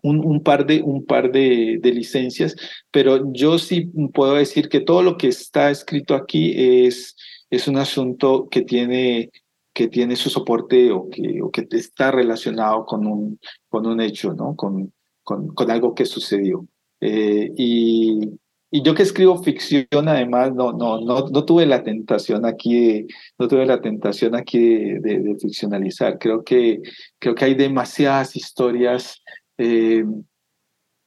[0.04, 2.54] un, un, par, de, un par de, de, licencias,
[2.92, 7.16] pero yo sí puedo decir que todo lo que está escrito aquí es,
[7.50, 9.32] es un asunto que tiene,
[9.74, 14.32] que tiene su soporte o que, o que está relacionado con un, con un hecho,
[14.32, 14.54] ¿no?
[14.54, 14.92] con,
[15.24, 16.64] con, con algo que sucedió.
[17.00, 18.38] Eh, y,
[18.70, 23.06] y yo que escribo ficción, además, no, no, no, no tuve la tentación aquí de,
[23.38, 26.18] no tuve la tentación aquí de, ficcionalizar.
[26.18, 26.80] Creo que,
[27.18, 29.22] creo que hay demasiadas historias
[29.56, 30.04] eh,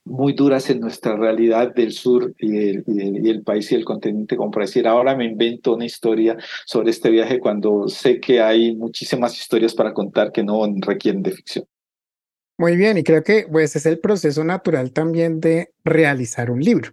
[0.06, 3.76] muy duras en nuestra realidad del sur y el, y, el, y el, país y
[3.76, 8.20] el continente, como para decir, ahora me invento una historia sobre este viaje cuando sé
[8.20, 11.66] que hay muchísimas historias para contar que no requieren de ficción.
[12.58, 16.92] Muy bien, y creo que pues es el proceso natural también de realizar un libro.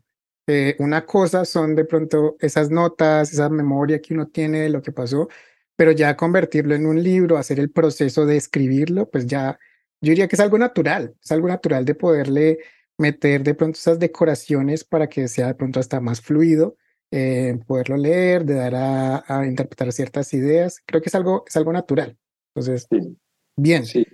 [0.51, 4.81] Eh, una cosa son de pronto esas notas, esa memoria que uno tiene de lo
[4.81, 5.29] que pasó,
[5.77, 9.59] pero ya convertirlo en un libro, hacer el proceso de escribirlo, pues ya
[10.01, 12.59] yo diría que es algo natural, es algo natural de poderle
[12.97, 16.77] meter de pronto esas decoraciones para que sea de pronto hasta más fluido,
[17.11, 20.83] eh, poderlo leer, de dar a, a, interpretar ciertas ideas.
[20.87, 22.17] Creo que es algo, es algo natural.
[22.55, 23.19] Entonces, sí.
[23.55, 23.85] bien.
[23.85, 24.07] Sí.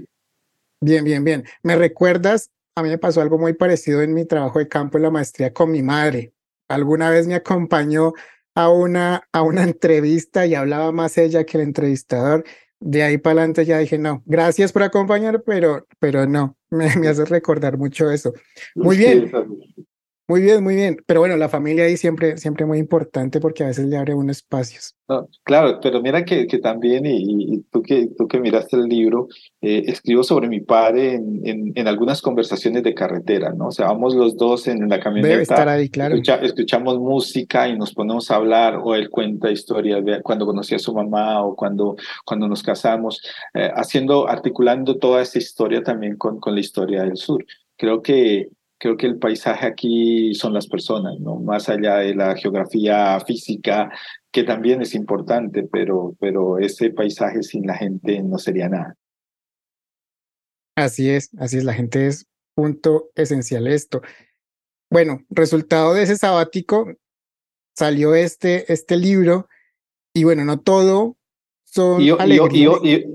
[0.80, 1.44] Bien, bien, bien.
[1.62, 5.04] ¿Me recuerdas a mí me pasó algo muy parecido en mi trabajo de campo en
[5.04, 6.32] la maestría con mi madre.
[6.68, 8.12] Alguna vez me acompañó
[8.54, 12.44] a una, a una entrevista y hablaba más ella que el entrevistador.
[12.80, 17.08] De ahí para adelante ya dije, no, gracias por acompañar, pero, pero no, me, me
[17.08, 18.32] hace recordar mucho eso.
[18.74, 19.30] Muy bien.
[20.26, 20.96] Muy bien, muy bien.
[21.06, 24.38] Pero bueno, la familia ahí siempre, siempre muy importante porque a veces le abre unos
[24.38, 24.94] espacios.
[25.06, 28.84] No, claro, pero mira que, que también, y, y, tú, que, tú que miraste el
[28.84, 29.28] libro,
[29.60, 33.66] eh, escribo sobre mi padre en, en, en, algunas conversaciones de carretera, ¿no?
[33.66, 35.28] O sea, vamos los dos en la camioneta.
[35.28, 36.14] Debe estar ahí, claro.
[36.14, 40.74] Escucha, escuchamos música y nos ponemos a hablar, o él cuenta historias de cuando conocí
[40.74, 43.20] a su mamá o cuando, cuando nos casamos,
[43.52, 47.44] eh, haciendo, articulando toda esa historia también con, con la historia del sur.
[47.76, 51.36] Creo que creo que el paisaje aquí son las personas, ¿no?
[51.36, 53.90] Más allá de la geografía física,
[54.30, 58.96] que también es importante, pero, pero ese paisaje sin la gente no sería nada.
[60.76, 64.02] Así es, así es, la gente es punto esencial esto.
[64.90, 66.92] Bueno, resultado de ese sabático
[67.76, 69.48] salió este, este libro
[70.12, 71.16] y bueno, no todo
[71.64, 72.10] son Y,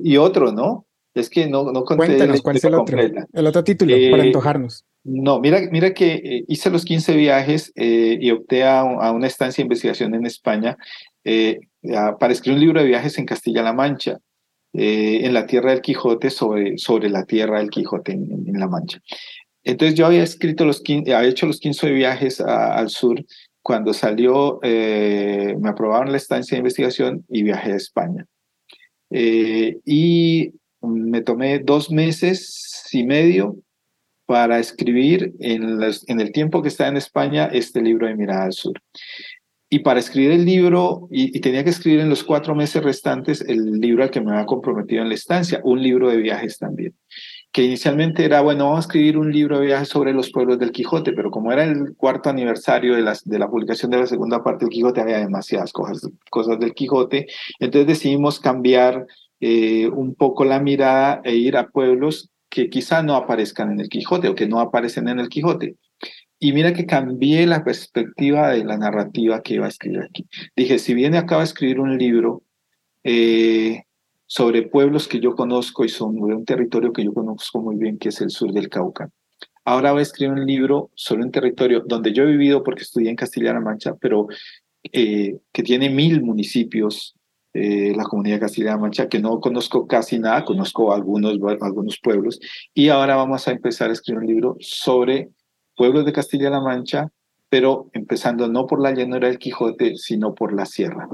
[0.04, 0.86] y- otro, ¿no?
[1.14, 3.00] Es que no, no conté Cuéntanos, ¿cuál es el otro?
[3.00, 4.86] El otro título, para Eh, antojarnos.
[5.04, 9.62] No, mira, mira que eh, hice los 15 viajes eh, y opté a, una estancia
[9.62, 10.78] de investigación en España
[11.24, 11.60] eh,
[12.20, 14.18] para escribir un libro de viajes en Castilla-La Mancha,
[14.74, 19.00] en la tierra del Quijote, sobre, sobre la tierra del Quijote en, La Mancha.
[19.64, 23.24] Entonces yo había escrito los 15, había hecho los 15 viajes al sur.
[23.64, 28.26] Cuando salió, me aprobaron la estancia de investigación y viajé a España.
[29.10, 33.56] Y me tomé dos meses y medio
[34.30, 38.54] para escribir en, en el tiempo que estaba en España este libro de Mirada al
[38.54, 38.80] Sur.
[39.72, 43.42] Y para escribir el libro, y, y tenía que escribir en los cuatro meses restantes
[43.42, 46.94] el libro al que me había comprometido en la estancia, un libro de viajes también.
[47.52, 50.72] Que inicialmente era, bueno, vamos a escribir un libro de viajes sobre los pueblos del
[50.72, 54.66] Quijote, pero como era el cuarto aniversario de, de la publicación de la segunda parte
[54.66, 57.26] del Quijote, había demasiadas cosas, cosas del Quijote.
[57.60, 59.08] Entonces decidimos cambiar
[59.40, 63.90] eh, un poco la mirada e ir a pueblos que quizá no aparezcan en el
[63.90, 65.76] Quijote o que no aparecen en el Quijote.
[66.40, 70.28] Y mira que cambié la perspectiva de la narrativa que iba a escribir aquí.
[70.56, 72.44] Dije, si viene acaba de escribir un libro
[73.04, 73.84] eh,
[74.26, 77.98] sobre pueblos que yo conozco y son de un territorio que yo conozco muy bien,
[77.98, 79.10] que es el sur del Cauca.
[79.66, 83.10] Ahora voy a escribir un libro sobre un territorio donde yo he vivido porque estudié
[83.10, 84.28] en Castilla-La Mancha, pero
[84.94, 87.16] eh, que tiene mil municipios,
[87.54, 92.40] eh, la comunidad de Castilla-La Mancha, que no conozco casi nada, conozco algunos, algunos pueblos,
[92.74, 95.30] y ahora vamos a empezar a escribir un libro sobre
[95.76, 97.10] pueblos de Castilla-La Mancha,
[97.50, 101.08] pero empezando no por la llanura del Quijote, sino por la sierra.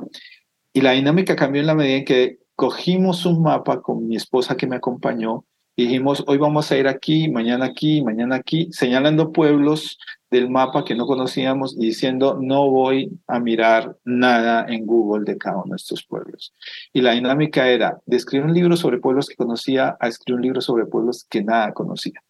[0.73, 4.57] Y la dinámica cambió en la medida en que cogimos un mapa con mi esposa
[4.57, 5.45] que me acompañó
[5.77, 9.97] y dijimos, hoy vamos a ir aquí, mañana aquí, mañana aquí, señalando pueblos
[10.31, 15.37] del mapa que no conocíamos y diciendo, no voy a mirar nada en Google de
[15.37, 16.53] cada uno de estos pueblos.
[16.91, 20.41] Y la dinámica era de escribir un libro sobre pueblos que conocía a escribir un
[20.41, 22.21] libro sobre pueblos que nada conocía.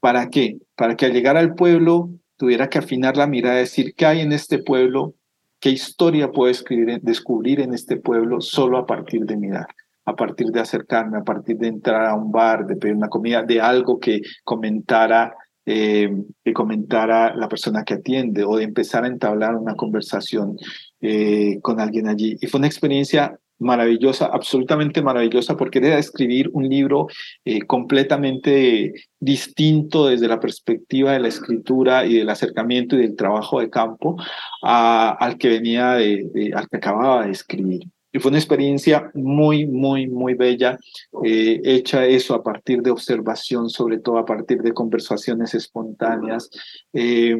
[0.00, 0.58] ¿Para qué?
[0.76, 4.32] Para que al llegar al pueblo tuviera que afinar la mirada, decir qué hay en
[4.32, 5.14] este pueblo,
[5.60, 9.68] qué historia puedo escribir, descubrir en este pueblo solo a partir de mirar,
[10.04, 13.42] a partir de acercarme, a partir de entrar a un bar, de pedir una comida,
[13.42, 15.32] de algo que comentara,
[15.66, 16.10] eh,
[16.44, 20.56] que comentara la persona que atiende o de empezar a entablar una conversación
[21.00, 22.36] eh, con alguien allí.
[22.40, 27.06] Y fue una experiencia maravillosa, absolutamente maravillosa, porque era escribir un libro
[27.44, 33.60] eh, completamente distinto desde la perspectiva de la escritura y del acercamiento y del trabajo
[33.60, 34.16] de campo
[34.62, 37.82] a, al que venía de, de, al que acababa de escribir.
[38.12, 40.78] Y fue una experiencia muy, muy, muy bella,
[41.24, 46.50] eh, hecha eso a partir de observación, sobre todo a partir de conversaciones espontáneas.
[46.92, 47.38] Eh,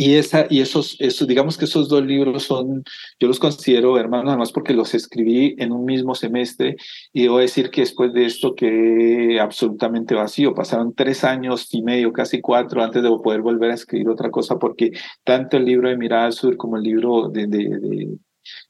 [0.00, 2.84] y, esa, y esos, esos, digamos que esos dos libros son,
[3.18, 6.76] yo los considero hermanos, además porque los escribí en un mismo semestre
[7.12, 10.54] y debo decir que después de esto quedé absolutamente vacío.
[10.54, 14.56] Pasaron tres años y medio, casi cuatro, antes de poder volver a escribir otra cosa,
[14.56, 14.92] porque
[15.24, 18.18] tanto el libro de Mirada al Sur como el libro de, de, de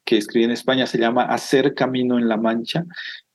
[0.04, 2.84] que escribí en España se llama Hacer Camino en la Mancha,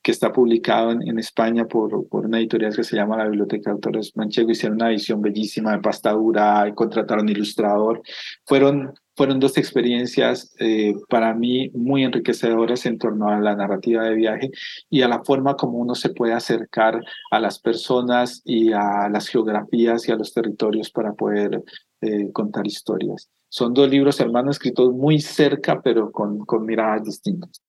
[0.03, 3.69] que está publicado en, en España por, por, una editorial que se llama la Biblioteca
[3.69, 4.51] de Autores Manchego.
[4.51, 8.01] Hicieron una edición bellísima de pasta dura y contrataron ilustrador.
[8.45, 14.15] Fueron, fueron dos experiencias eh, para mí muy enriquecedoras en torno a la narrativa de
[14.15, 14.51] viaje
[14.89, 16.99] y a la forma como uno se puede acercar
[17.31, 21.63] a las personas y a las geografías y a los territorios para poder
[22.01, 23.29] eh, contar historias.
[23.53, 27.61] Son dos libros hermanos escritos muy cerca, pero con, con miradas distintas.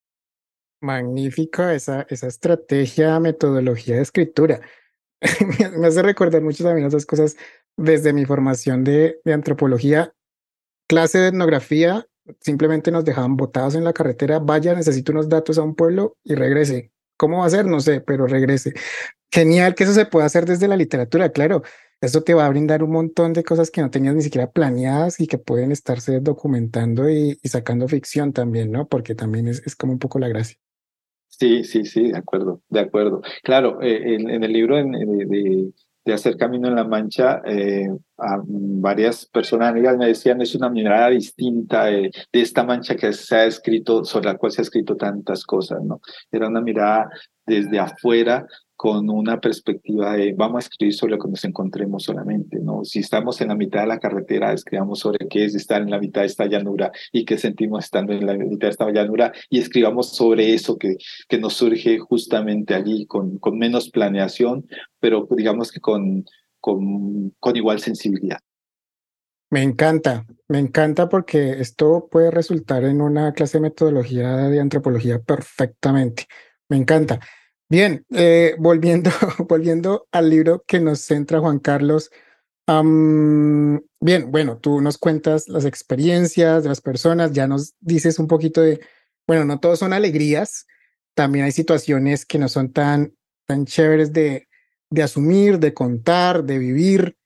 [0.81, 4.63] Magnífica esa, esa estrategia, metodología de escritura.
[5.77, 7.37] me hace recordar mucho también otras cosas
[7.77, 10.15] desde mi formación de, de antropología.
[10.89, 12.09] Clase de etnografía,
[12.41, 16.35] simplemente nos dejaban botados en la carretera, vaya, necesito unos datos a un pueblo y
[16.35, 16.93] regrese.
[17.19, 17.67] ¿Cómo va a ser?
[17.67, 18.73] No sé, pero regrese.
[19.31, 21.63] Genial que eso se pueda hacer desde la literatura, claro.
[22.05, 25.21] Eso te va a brindar un montón de cosas que no tenías ni siquiera planeadas
[25.21, 28.87] y que pueden estarse documentando y, sacando ficción también, ¿no?
[28.87, 30.59] Porque también es, es como un poco la gracia.
[31.29, 33.23] Sí, sí, sí, de acuerdo, de acuerdo.
[33.43, 35.73] Claro, eh, en, el libro de,
[36.05, 41.87] de, Hacer Camino en la Mancha, eh, varias personas me decían es una mirada distinta
[41.87, 45.45] de, de, esta mancha que se ha escrito, sobre la cual se ha escrito tantas
[45.45, 46.01] cosas, ¿no?
[46.31, 47.09] Era una mirada
[47.47, 52.59] desde afuera con una perspectiva de vamos a escribir sobre lo que nos encontremos solamente,
[52.61, 52.85] ¿no?
[52.85, 55.99] Si estamos en la mitad de la carretera, escribamos sobre qué es estar en la
[55.99, 59.59] mitad de esta llanura y qué sentimos estando en la mitad de esta llanura y
[59.59, 60.97] escribamos sobre eso que,
[61.29, 64.67] que nos surge justamente allí con, con menos planeación,
[65.01, 66.25] pero digamos que con,
[66.61, 68.39] con, con igual sensibilidad.
[69.51, 75.21] Me encanta, me encanta porque esto puede resultar en una clase de metodología de antropología
[75.21, 76.27] perfectamente.
[76.69, 77.21] Me encanta.
[77.69, 79.11] Bien, eh, volviendo,
[79.49, 82.11] volviendo al libro que nos centra Juan Carlos.
[82.67, 88.61] bien, bueno, tú nos cuentas las experiencias de las personas, ya nos dices un poquito
[88.61, 88.81] de,
[89.27, 90.67] bueno, no todos son alegrías,
[91.15, 93.15] también hay situaciones que no son tan,
[93.47, 94.49] tan chéveres de,
[94.91, 97.17] de asumir, de contar, de vivir.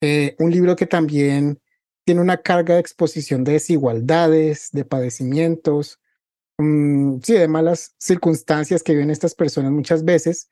[0.00, 1.60] Eh, un libro que también
[2.04, 5.99] tiene una carga de exposición de desigualdades, de padecimientos,
[6.60, 10.50] Mm, sí, de malas circunstancias que viven estas personas muchas veces,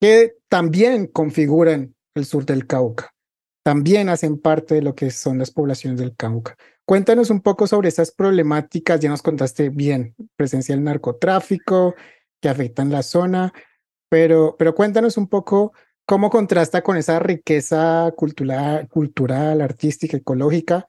[0.00, 3.14] que también configuran el sur del Cauca,
[3.62, 6.56] también hacen parte de lo que son las poblaciones del Cauca.
[6.86, 11.94] Cuéntanos un poco sobre esas problemáticas, ya nos contaste bien, presencia del narcotráfico
[12.40, 13.52] que afectan la zona,
[14.08, 15.74] pero, pero cuéntanos un poco
[16.06, 20.86] cómo contrasta con esa riqueza cultural, cultural artística, ecológica,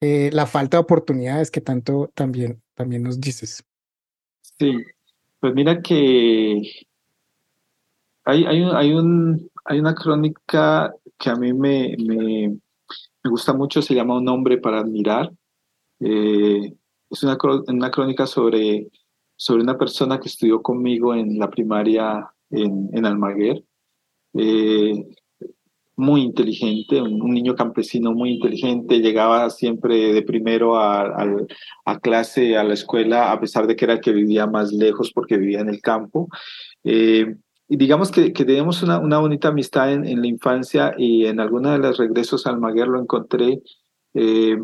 [0.00, 3.62] eh, la falta de oportunidades que tanto también, también nos dices.
[4.58, 4.76] Sí,
[5.40, 6.62] pues mira que
[8.24, 13.52] hay, hay, un, hay, un, hay una crónica que a mí me, me, me gusta
[13.52, 15.32] mucho, se llama Un hombre para admirar.
[16.00, 16.74] Eh,
[17.10, 17.36] es una,
[17.68, 18.88] una crónica sobre,
[19.36, 23.64] sobre una persona que estudió conmigo en la primaria en, en Almaguer.
[24.34, 24.92] Eh,
[26.02, 31.24] muy inteligente, un, niño campesino muy inteligente, llegaba siempre de primero a,
[31.84, 35.12] a, clase, a la escuela, a pesar de que era el que vivía más lejos
[35.14, 36.28] porque vivía en el campo.
[36.84, 37.36] Eh,
[37.68, 41.40] y digamos que, que teníamos una, una bonita amistad en, en, la infancia y en
[41.40, 43.62] alguna de los regresos al Maguer lo encontré.
[44.14, 44.58] Eh,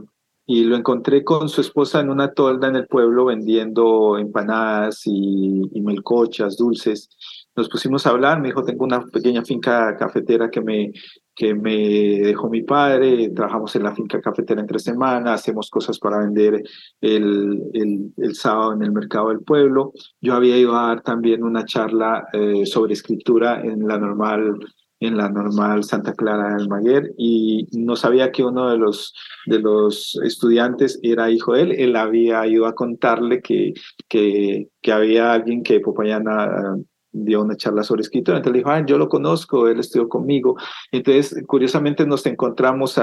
[0.50, 5.60] y lo encontré con su esposa en una tolda en el pueblo vendiendo empanadas y,
[5.72, 7.10] y melcochas, dulces
[7.58, 10.92] nos pusimos a hablar, me dijo, tengo una pequeña finca cafetera que me,
[11.38, 16.18] que me dejó mi padre, trabajamos en la finca cafetera entre semanas, hacemos cosas para
[16.18, 16.64] vender
[17.00, 19.92] el, el, sábado en el mercado del pueblo.
[20.20, 24.58] Yo había ido a dar también una charla eh, sobre escritura en la normal
[25.00, 29.14] en la normal Santa Clara del Maguer y no sabía que uno de los,
[29.46, 31.72] de los estudiantes era hijo de él.
[31.78, 33.74] Él había ido a contarle que,
[34.08, 36.78] que, que había alguien que Popayana
[37.12, 40.56] dio una charla sobre escritura, entonces le dijo, ah, yo lo conozco, él estudió conmigo.
[40.92, 42.98] Entonces, curiosamente nos encontramos,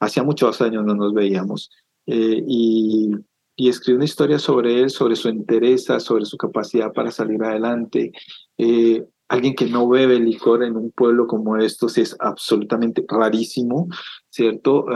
[0.00, 1.70] hacía muchos años no nos veíamos,
[2.06, 3.10] eh, y,
[3.56, 8.12] y escribió una historia sobre él, sobre su entereza, sobre su capacidad para salir adelante.
[8.56, 13.88] Eh, alguien que no bebe licor en un pueblo como estos es absolutamente rarísimo,
[14.30, 14.86] ¿cierto?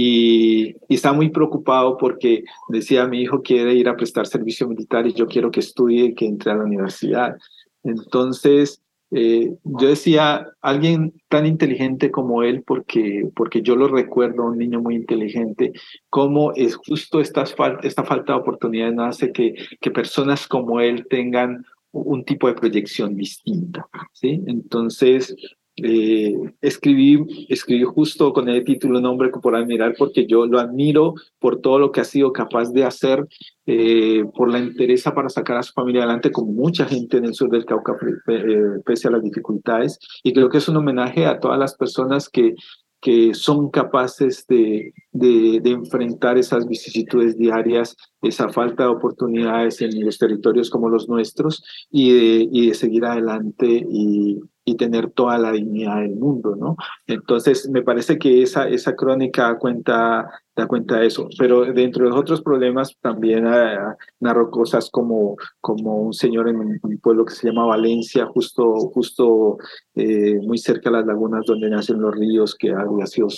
[0.00, 5.06] Y, y, está muy preocupado porque decía, mi hijo quiere ir a prestar servicio militar
[5.06, 7.36] y yo quiero que estudie y que entre a la universidad.
[7.82, 8.80] Entonces,
[9.10, 14.80] eh, yo decía, alguien tan inteligente como él, porque, porque yo lo recuerdo, un niño
[14.80, 15.72] muy inteligente,
[16.10, 17.44] cómo es justo esta,
[17.82, 22.54] esta falta de oportunidad no hace que, que personas como él tengan un tipo de
[22.54, 24.42] proyección distinta, ¿sí?
[24.46, 25.34] Entonces,
[25.82, 31.60] eh, escribí, escribí justo con el título Nombre por admirar porque yo lo admiro por
[31.60, 33.26] todo lo que ha sido capaz de hacer,
[33.66, 37.34] eh, por la interesa para sacar a su familia adelante, como mucha gente en el
[37.34, 37.96] sur del Cauca,
[38.28, 39.98] eh, pese a las dificultades.
[40.22, 42.54] Y creo que es un homenaje a todas las personas que,
[43.00, 50.04] que son capaces de, de, de, enfrentar esas vicisitudes diarias, esa falta de oportunidades en
[50.04, 55.38] los territorios como los nuestros y de, y de seguir adelante y, y tener toda
[55.38, 56.76] la dignidad del mundo, ¿no?
[57.06, 62.10] Entonces, me parece que esa, esa crónica cuenta, da cuenta de eso, pero dentro de
[62.10, 67.24] los otros problemas también uh, narró cosas como, como un señor en un, un, pueblo
[67.24, 69.56] que se llama Valencia, justo, justo
[69.94, 73.28] eh, muy cerca de las lagunas donde nacen los ríos, que había sido,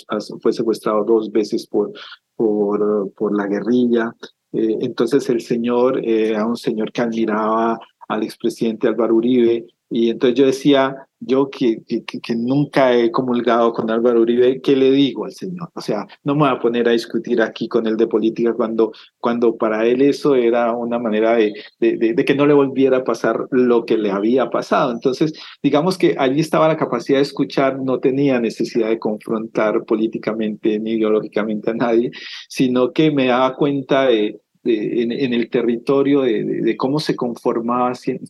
[0.41, 1.93] fue secuestrado dos veces por,
[2.35, 4.13] por, por la guerrilla.
[4.51, 7.79] Eh, entonces el señor eh, era un señor que admiraba
[8.09, 13.73] al expresidente Álvaro Uribe, y entonces yo decía, yo que, que, que, nunca he comulgado
[13.73, 15.69] con Álvaro Uribe, ¿qué le digo al señor?
[15.75, 18.93] O sea, no me voy a poner a discutir aquí con él de política cuando,
[19.19, 22.97] cuando para él eso era una manera de, de, de, de, que no le volviera
[22.99, 24.93] a pasar lo que le había pasado.
[24.93, 30.79] Entonces, digamos que allí estaba la capacidad de escuchar, no tenía necesidad de confrontar políticamente
[30.79, 32.11] ni ideológicamente a nadie,
[32.47, 37.15] sino que me daba cuenta de, de, en, el territorio de, de, de, cómo se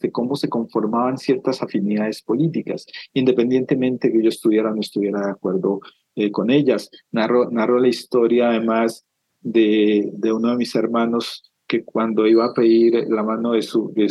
[0.01, 0.09] de
[0.49, 5.79] conformaban ciertas afinidades políticas, independientemente que yo estuviera o no estuviera de acuerdo
[6.15, 6.89] eh, con ellas.
[7.11, 9.05] Narro, la historia además
[9.41, 13.61] de, de uno de mis hermanos que cuando iba a pedir la mano de
[13.95, 14.09] de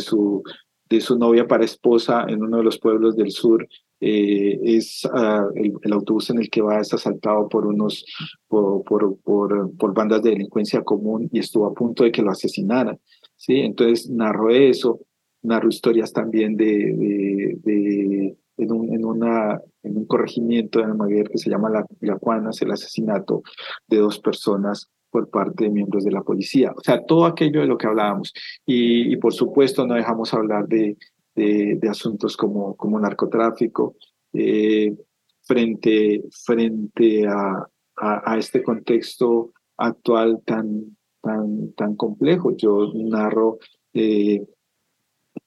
[0.89, 3.67] de su novia para esposa en uno de los pueblos del sur,
[4.01, 8.03] eh, es uh, el, autobús en el que va es asaltado por unos
[8.47, 12.99] por, por, por, bandas de delincuencia común y estuvo a punto de que lo asesinaran
[13.35, 14.99] sí entonces narro eso
[15.43, 21.37] narro historias también de, de, en, un, en, una, en un corregimiento de Almaguer que
[21.37, 23.41] se llama La, Juanas, el asesinato
[23.87, 26.71] de dos personas por parte de miembros de la policía.
[26.75, 28.33] O sea, todo aquello de lo que hablábamos.
[28.65, 30.97] Y por supuesto no dejamos hablar de,
[31.41, 33.95] de, asuntos como, como narcotráfico
[34.33, 34.95] eh,
[35.41, 37.67] frente, frente a,
[37.97, 42.55] a, este contexto actual tan, tan, tan complejo.
[42.55, 43.59] Yo narro
[43.93, 44.45] eh,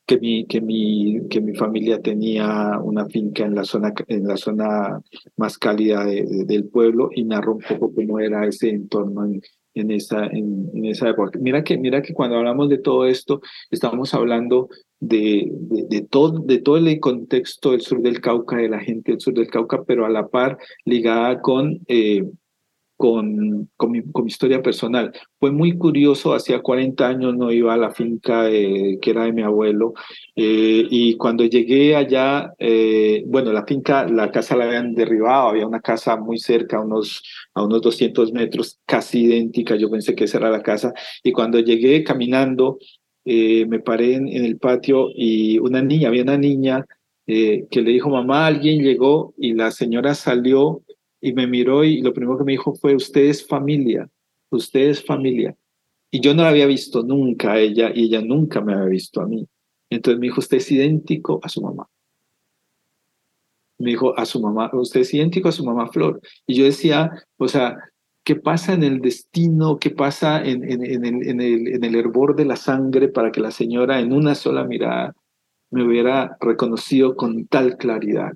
[0.07, 4.37] que mi, que, mi, que mi familia tenía una finca en la zona, en la
[4.37, 5.01] zona
[5.37, 9.41] más cálida de, de, del pueblo y narro un poco cómo era ese entorno en,
[9.75, 11.39] en esa, en, esa época.
[11.41, 14.69] Mira que, mira que cuando hablamos de todo esto, estamos hablando
[15.01, 19.13] de, de, de, todo, de todo el contexto del sur del Cauca, de la gente
[19.13, 21.81] del sur del Cauca, pero a la par ligada con...
[21.89, 22.25] Eh,
[22.97, 25.13] con, con, mi, historia personal.
[25.41, 29.43] Fue muy curioso, hacía 40 años no iba a la finca que era de mi
[29.43, 29.95] abuelo
[30.37, 35.67] eh, y cuando llegué allá, eh, bueno, la finca, la casa la habían derribado, había
[35.67, 37.23] una casa muy cerca, unos,
[37.55, 40.93] a unos 200 metros, casi idéntica, yo pensé que esa era la casa
[41.23, 42.79] y cuando llegué caminando,
[43.25, 46.87] eh, me paré en, el patio y una niña, había una niña
[47.27, 50.84] que le dijo, mamá, alguien llegó y la señora salió
[51.25, 54.07] y me miró y lo primero que me dijo fue, usted es familia,
[54.51, 55.57] usted es familia.
[56.11, 59.23] Y yo no la había visto nunca a ella y ella nunca me había visto
[59.23, 59.49] a mí.
[59.89, 61.89] Entonces me dijo, usted es idéntico a su mamá.
[63.79, 66.21] Me dijo, a su mamá, usted es idéntico a su mamá Flor.
[66.47, 67.79] Y yo decía, o sea,
[68.23, 69.79] ¿qué pasa en el destino?
[69.79, 73.33] ¿Qué pasa en, en, en, el, en, el, en el hervor de la sangre para
[73.33, 75.15] que la señora en una sola mirada
[75.71, 78.35] me hubiera reconocido con tal claridad?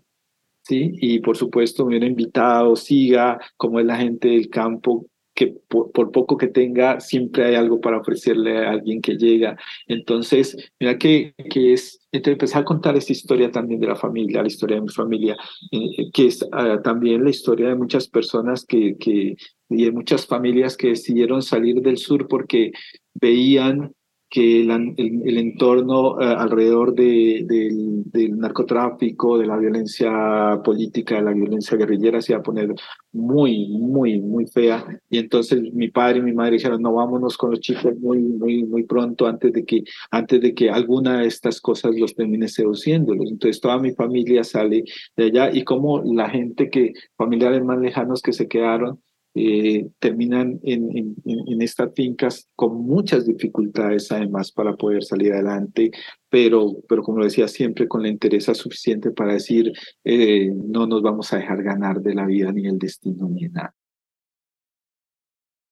[0.68, 0.92] ¿Sí?
[1.00, 5.92] Y por supuesto me hubiera invitado, siga, como es la gente del campo, que por,
[5.92, 9.56] por, poco que tenga, siempre hay algo para ofrecerle a alguien que llega.
[9.86, 14.42] Entonces, mira que, que es, entonces empezar a contar esta historia también de la familia,
[14.42, 15.36] la historia de mi familia,
[15.70, 19.36] eh, que es uh, también la historia de muchas personas que, que,
[19.70, 22.72] y de muchas familias que decidieron salir del sur porque
[23.14, 23.92] veían
[24.30, 27.70] que el, el, el entorno uh, alrededor de, de,
[28.04, 32.74] del narcotráfico, de la violencia política, de la violencia guerrillera se iba a poner
[33.12, 34.84] muy, muy, muy fea.
[35.08, 38.64] Y entonces mi padre y mi madre dijeron, no, vámonos con los chicos muy, muy,
[38.64, 43.30] muy pronto antes de que, antes de que alguna de estas cosas los termine seduciéndolos.
[43.30, 44.84] Entonces toda mi familia sale
[45.16, 49.00] de allá y como la gente que, familiares más lejanos que se quedaron,
[49.34, 55.90] eh, terminan en, en, en, estas fincas con muchas dificultades además para poder salir adelante,
[56.28, 59.72] pero, pero como decía siempre, con la interés suficiente para decir,
[60.04, 63.74] eh, no nos vamos a dejar ganar de la vida ni el destino ni nada.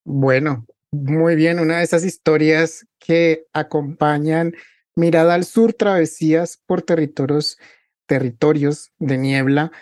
[0.04, 4.52] Bueno, muy bien, una de esas historias que acompañan
[4.94, 7.58] Mirada al Sur, travesías por territorios,
[8.06, 9.72] territorios de niebla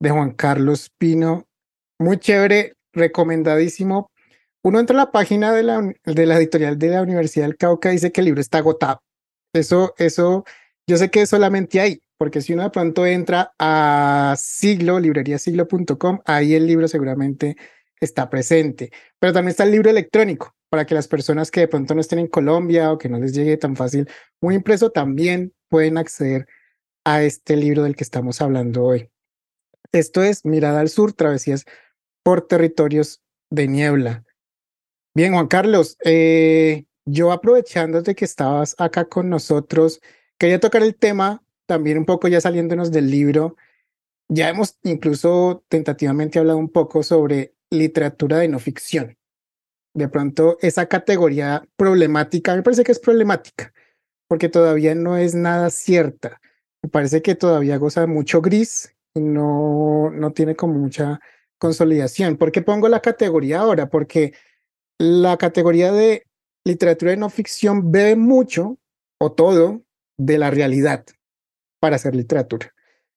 [0.00, 1.46] de Juan Carlos Pino.
[1.98, 4.10] Muy chévere recomendadísimo.
[4.62, 7.90] Uno entra a la página de la, de la editorial de la Universidad del Cauca
[7.90, 9.02] y dice que el libro está agotado.
[9.52, 10.44] Eso, eso,
[10.86, 16.54] yo sé que solamente ahí, porque si uno de pronto entra a siglo, libreriasiglo.com, ahí
[16.54, 17.56] el libro seguramente
[18.00, 18.90] está presente.
[19.18, 22.18] Pero también está el libro electrónico, para que las personas que de pronto no estén
[22.18, 24.08] en Colombia o que no les llegue tan fácil
[24.40, 26.46] un impreso, también pueden acceder
[27.04, 29.10] a este libro del que estamos hablando hoy.
[29.92, 31.64] Esto es Mirada al Sur, Travesías
[32.22, 34.24] por territorios de niebla.
[35.14, 40.00] Bien, Juan Carlos, eh, yo aprovechando de que estabas acá con nosotros,
[40.38, 43.56] quería tocar el tema también un poco ya saliéndonos del libro.
[44.28, 49.16] Ya hemos incluso tentativamente hablado un poco sobre literatura de no ficción.
[49.94, 53.72] De pronto, esa categoría problemática, me parece que es problemática,
[54.28, 56.40] porque todavía no es nada cierta.
[56.82, 61.20] Me parece que todavía goza mucho gris y no, no tiene como mucha
[61.58, 62.36] consolidación.
[62.36, 63.88] ¿Por qué pongo la categoría ahora?
[63.88, 64.34] Porque
[64.98, 66.24] la categoría de
[66.64, 68.78] literatura de no ficción bebe mucho
[69.18, 69.82] o todo
[70.16, 71.04] de la realidad
[71.80, 72.74] para hacer literatura.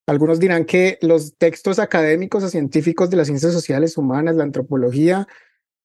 [0.08, 5.28] Algunos dirán que los textos académicos o científicos de las ciencias sociales humanas, la antropología,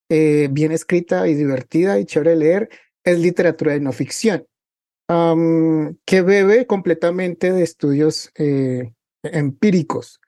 [0.09, 2.69] eh, bien escrita y divertida y chévere de leer,
[3.05, 4.47] es literatura de no ficción,
[5.09, 8.93] que bebe completamente de estudios eh,
[9.23, 10.21] empíricos.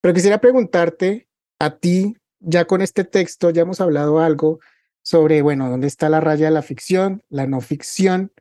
[0.00, 1.25] Pero quisiera preguntarte
[1.58, 4.60] a ti, ya con este texto ya hemos hablado algo
[5.02, 8.32] sobre, bueno, dónde está la raya de la ficción, la no ficción,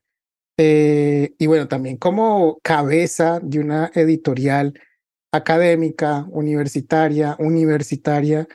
[0.57, 4.79] eh, y bueno, también como cabeza de una editorial
[5.31, 8.47] académica, universitaria, universitaria,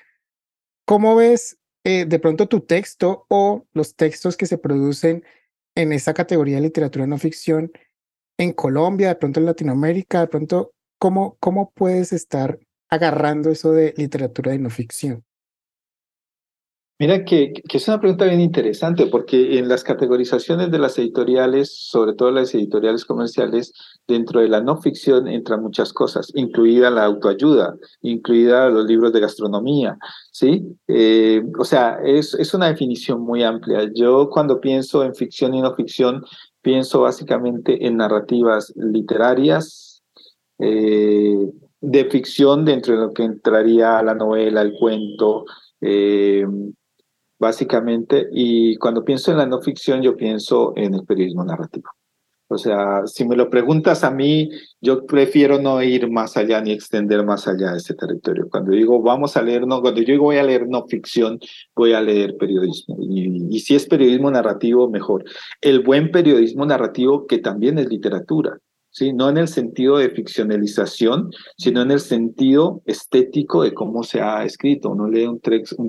[0.86, 5.24] ¿cómo ves eh, de pronto tu texto o los textos que se producen
[5.74, 7.70] en esa categoría de literatura no ficción
[8.38, 12.58] en Colombia, de pronto en Latinoamérica, de pronto, ¿cómo, cómo puedes estar
[12.90, 15.24] agarrando eso de literatura de no ficción?
[17.00, 22.12] Mira que, es una pregunta bien interesante porque en las categorizaciones de las editoriales, sobre
[22.12, 23.72] todo las editoriales comerciales,
[24.06, 29.20] dentro de la no ficción entran muchas cosas, incluida la autoayuda, incluida los libros de
[29.20, 29.96] gastronomía,
[30.30, 30.62] ¿sí?
[30.88, 33.90] Eh, o sea, es, es una definición muy amplia.
[33.94, 36.22] Yo cuando pienso en ficción y no ficción,
[36.60, 40.02] pienso básicamente en narrativas literarias,
[40.58, 41.48] eh,
[41.80, 45.44] de ficción dentro de lo que entraría la novela, el cuento,
[45.80, 46.46] eh,
[47.38, 51.90] básicamente, y cuando pienso en la no ficción, yo pienso en el periodismo narrativo.
[52.52, 54.50] O sea, si me lo preguntas a mí,
[54.80, 58.48] yo prefiero no ir más allá ni extender más allá de ese territorio.
[58.50, 61.38] Cuando digo vamos a leer, no, cuando yo digo voy a leer no ficción,
[61.76, 62.96] voy a leer periodismo.
[62.98, 65.24] Y, y si es periodismo narrativo, mejor.
[65.60, 68.58] El buen periodismo narrativo que también es literatura.
[68.90, 69.12] ¿Sí?
[69.12, 74.44] no en el sentido de ficcionalización, sino en el sentido estético de cómo se ha
[74.44, 74.90] escrito.
[74.90, 75.40] Uno lee un,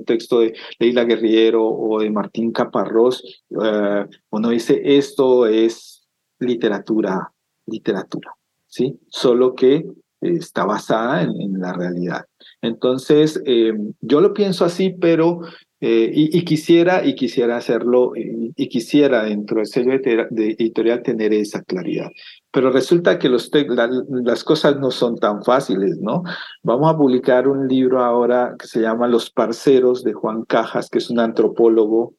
[0.04, 6.06] texto de Leila Guerriero o de Martín Caparrós, uh, uno dice, esto es
[6.38, 7.32] literatura,
[7.66, 8.32] literatura,
[8.66, 8.98] ¿sí?
[9.08, 9.84] solo que
[10.20, 12.24] está basada en, la realidad.
[12.60, 15.40] Entonces, eh, yo lo pienso así, pero
[15.80, 21.62] eh, y, quisiera y quisiera hacerlo y, quisiera dentro del sello de, editorial tener esa
[21.62, 22.08] claridad.
[22.52, 26.22] Pero resulta que las cosas no son tan fáciles, ¿no?
[26.62, 30.98] Vamos a publicar un libro ahora que se llama Los Parceros de Juan Cajas, que
[30.98, 32.14] es un antropólogo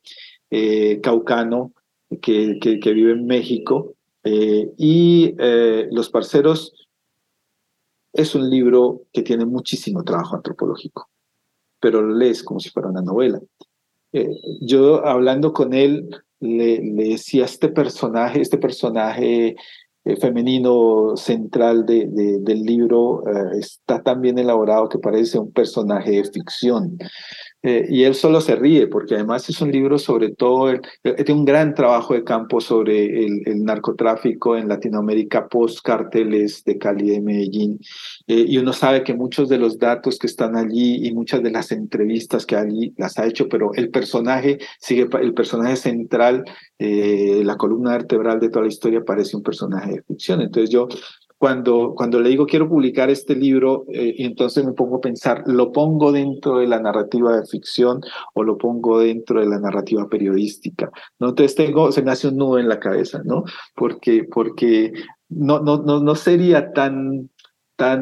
[0.50, 1.74] eh, caucano
[2.22, 3.94] que, vive en México.
[4.24, 5.36] Eh, y
[5.92, 6.74] Los Parceros
[8.12, 11.10] es un libro que tiene muchísimo trabajo antropológico
[11.84, 13.42] pero lo lees como si fuera una novela.
[14.14, 14.30] Eh,
[14.62, 16.10] yo hablando con él,
[16.40, 19.58] le, le, decía, este personaje, este personaje
[20.06, 22.08] eh, femenino central de,
[22.41, 26.97] del libro eh, está tan bien elaborado que parece un personaje de ficción.
[27.64, 31.45] Eh, y él solo se ríe, porque además es un libro sobre todo, tiene un
[31.45, 37.11] gran trabajo de campo sobre el, el narcotráfico en Latinoamérica post carteles de Cali y
[37.11, 37.80] de Medellín.
[38.28, 41.51] Eh, y uno sabe que muchos de los datos que están allí y muchas de
[41.51, 46.43] las entrevistas que allí las ha hecho, pero el personaje sigue, el personaje central,
[46.80, 50.41] eh, la columna vertebral de toda la historia parece un personaje de ficción.
[50.41, 50.88] Entonces yo
[51.44, 55.44] cuando, cuando le digo quiero publicar este libro, eh, y entonces me pongo a pensar,
[55.46, 58.00] ¿lo pongo dentro de la narrativa de ficción
[58.34, 60.89] o lo pongo dentro de la narrativa periodística?
[61.20, 63.44] Entonces tengo, se me hace un nudo en la cabeza, ¿no?
[63.76, 64.94] Porque, porque
[65.28, 67.30] no, no, no, no sería tan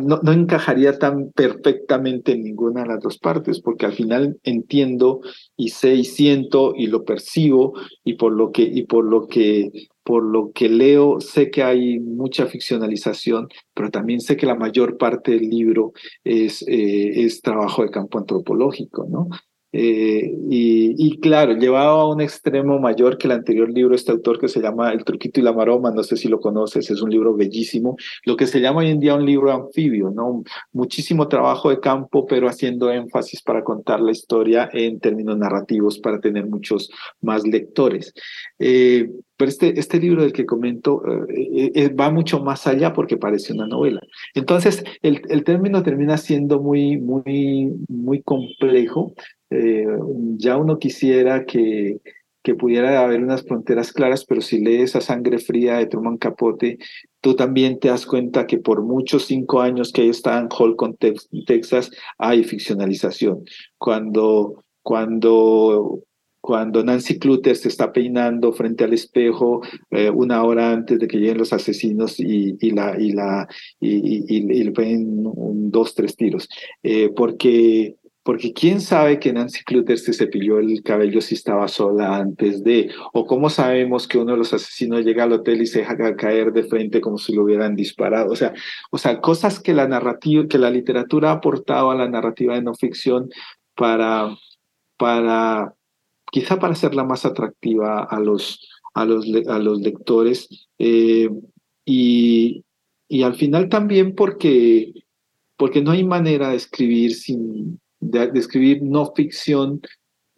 [0.02, 5.22] no, encajaría tan perfectamente en ninguna de las dos partes, porque al final entiendo
[5.56, 7.74] y sé y siento y lo percibo
[8.04, 9.72] y por lo que, y por lo que,
[10.04, 14.98] por lo que leo, sé que hay mucha ficcionalización, pero también sé que la mayor
[14.98, 19.30] parte del libro es, eh, es trabajo de campo antropológico, ¿no?
[19.74, 24.49] Eh, y, claro, llevado a un extremo mayor que el anterior libro, este autor que
[24.49, 27.36] se llama El truquito y la maroma, no sé si lo conoces, es un libro
[27.36, 27.95] bellísimo,
[28.26, 30.43] lo que se llama hoy en día un libro anfibio, ¿no?
[30.74, 36.19] Muchísimo trabajo de campo, pero haciendo énfasis para contar la historia en términos narrativos, para
[36.19, 36.91] tener muchos
[37.22, 38.13] más lectores.
[38.59, 43.53] Eh, pero este, este libro del que comento eh, va mucho más allá porque parece
[43.53, 43.99] una novela.
[44.36, 49.13] Entonces, el, el término termina siendo muy, muy, muy complejo,
[49.52, 49.86] eh,
[50.38, 51.99] ya uno quisiera que,
[52.43, 56.80] que pudiera haber unas fronteras claras, pero si lees a sangre fría de Truman Capote,
[57.22, 60.95] tú también te das cuenta que por muchos cinco años que ahí está en Holcomb,
[61.45, 63.43] Texas, hay ficcionalización.
[63.78, 65.99] Cuando, cuando,
[66.39, 71.18] cuando Nancy Clutter se está peinando frente al espejo eh, una hora antes de que
[71.18, 73.47] lleguen los asesinos y, y la, y, la,
[73.80, 76.49] y, y, le ven un, dos, tres tiros.
[76.82, 82.17] Eh, porque porque quién sabe que Nancy Clutter se cepilló el cabello si estaba sola
[82.17, 85.80] antes de, o cómo sabemos que uno de los asesinos llega al hotel y se
[85.80, 88.32] deja caer de frente como si lo hubieran disparado.
[88.32, 88.53] O sea,
[88.91, 92.61] o sea, cosas que la narrativa, que la literatura ha aportado a la narrativa de
[92.61, 93.30] no ficción
[93.76, 94.38] para,
[94.97, 95.74] para,
[96.32, 100.67] quizá para hacerla más atractiva a los, a los, a los lectores.
[100.78, 101.28] Eh,
[101.86, 102.63] y,
[103.07, 104.93] y al final también porque,
[105.57, 109.82] porque no hay manera de escribir sin de, escribir no ficción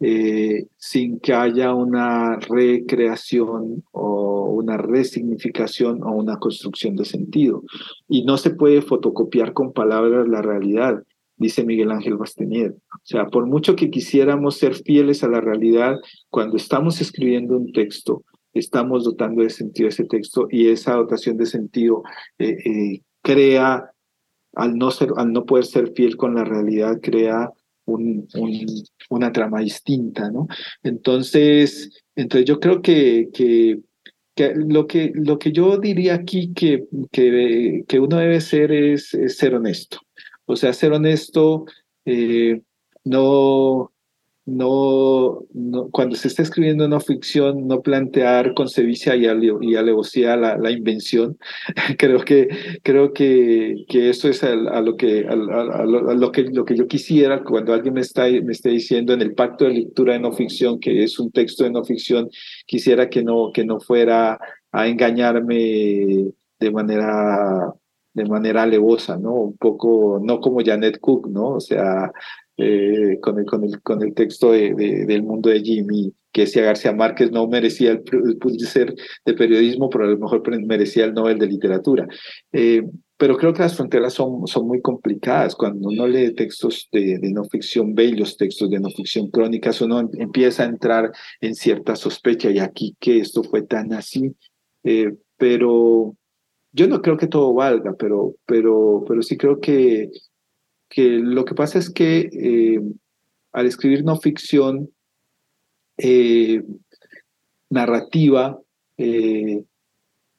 [0.00, 7.62] eh, sin que haya una recreación o una resignificación o una construcción de sentido.
[8.08, 11.02] Y no se puede fotocopiar con palabras la realidad,
[11.36, 12.72] dice Miguel Ángel Bastenier.
[12.72, 15.96] O sea, por mucho que quisiéramos ser fieles a la realidad,
[16.30, 21.46] cuando estamos escribiendo un texto, estamos dotando de sentido ese texto y esa dotación de
[21.46, 22.02] sentido
[22.38, 23.90] eh, eh, crea,
[24.56, 27.50] al no, ser, al no poder ser fiel con la realidad, crea
[27.86, 28.26] un,
[29.10, 30.46] una trama distinta, ¿no?
[30.82, 33.80] Entonces, entonces yo creo que, que,
[34.34, 39.16] que, lo, que lo que yo diría aquí que, que, que uno debe ser es,
[39.28, 39.98] ser honesto.
[40.46, 41.66] O sea, ser honesto,
[42.04, 42.60] eh,
[43.04, 43.92] no,
[44.46, 49.24] no, no, cuando se está escribiendo una ficción, no plantear con sevicia y,
[49.62, 51.38] y alevosía la, la invención.
[51.98, 52.48] creo que,
[52.82, 57.42] creo que, que eso es a, lo que, a, lo, que, lo que yo quisiera
[57.42, 60.78] cuando alguien me, está, me esté diciendo en el pacto de lectura de no ficción,
[60.78, 62.28] que es un texto de no ficción,
[62.66, 64.38] quisiera que no, que no fuera
[64.72, 67.72] a engañarme de manera
[68.14, 69.34] de manera alevosa, ¿no?
[69.34, 71.48] Un poco, no como Janet Cook, ¿no?
[71.48, 72.12] O sea,
[72.56, 76.62] eh, con, el, con, el, con el texto de, del mundo de Jimmy, que decía
[76.62, 78.94] García Márquez no merecía el, Pulitzer
[79.24, 82.06] de periodismo, pero a lo mejor merecía el Nobel de literatura.
[82.52, 82.82] Eh,
[83.16, 85.54] pero creo que las fronteras son, son muy complicadas.
[85.54, 90.10] Cuando uno lee textos de, de, no ficción bellos, textos de no ficción crónicas, uno
[90.18, 94.34] empieza a entrar en cierta sospecha y aquí que esto fue tan así.
[94.82, 96.16] Eh, pero
[96.72, 100.10] yo no creo que todo valga, pero, pero, pero sí creo que
[100.94, 102.80] que lo que pasa es que eh,
[103.52, 104.90] al escribir no ficción
[105.98, 106.62] eh,
[107.68, 108.60] narrativa,
[108.96, 109.64] eh,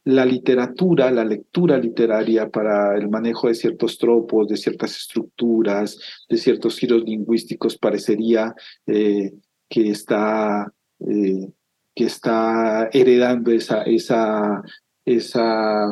[0.05, 5.99] la literatura, la lectura literaria para el manejo de ciertos tropos, de ciertas estructuras,
[6.29, 8.53] de ciertos giros lingüísticos, parecería
[8.85, 9.33] que,
[9.73, 14.61] está, que está heredando esa, esa,
[15.03, 15.87] esa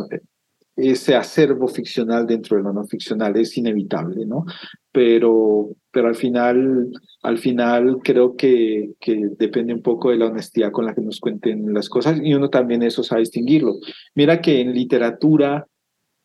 [0.76, 4.45] ese acervo ficcional dentro de lo no ficcional es inevitable, ¿no?
[4.91, 10.71] Pero, pero al final, al final creo que, que depende un poco de la honestidad
[10.71, 13.76] con la que nos cuenten las cosas y uno también eso sabe distinguirlo.
[14.15, 15.67] Mira que en literatura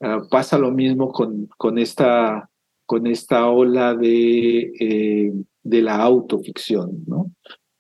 [0.01, 2.49] ah, pasa lo mismo con, con, esta,
[2.87, 5.33] con esta ola de, eh,
[5.63, 7.33] de la autoficción, ¿no?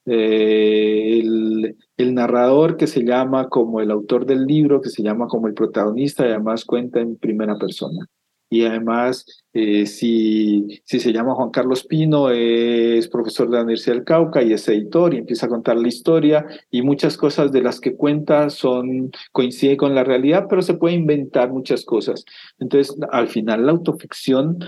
[0.05, 5.26] Eh, el, el, narrador que se llama como el autor del libro, que se llama
[5.26, 8.07] como el protagonista y además cuenta en primera persona.
[8.51, 13.96] Y además, eh, si, si se llama Juan Carlos Pino, es profesor de la Universidad
[13.96, 17.61] del Cauca y es editor y empieza a contar la historia y muchas cosas de
[17.61, 22.24] las que cuenta son coinciden con la realidad, pero se puede inventar muchas cosas.
[22.59, 24.59] Entonces, al final, la autoficción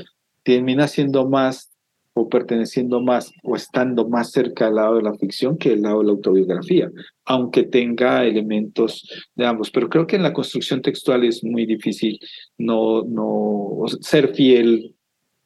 [0.42, 1.69] termina siendo más
[2.12, 6.00] o perteneciendo más o estando más cerca al lado de la ficción que al lado
[6.00, 6.90] de la autobiografía,
[7.24, 9.70] aunque tenga elementos de ambos.
[9.70, 12.18] Pero creo que en la construcción textual es muy difícil
[12.58, 14.96] no, no ser fiel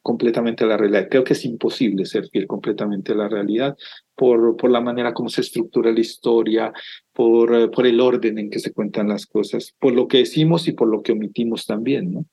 [0.05, 1.09] completamente a la realidad.
[1.11, 3.77] Creo que es imposible ser fiel completamente a la realidad
[4.15, 6.73] por, por la manera como se estructura la historia,
[7.13, 10.73] por, por el orden en que se cuentan las cosas, por lo que decimos y
[10.73, 12.27] por lo que omitimos también, ¿no?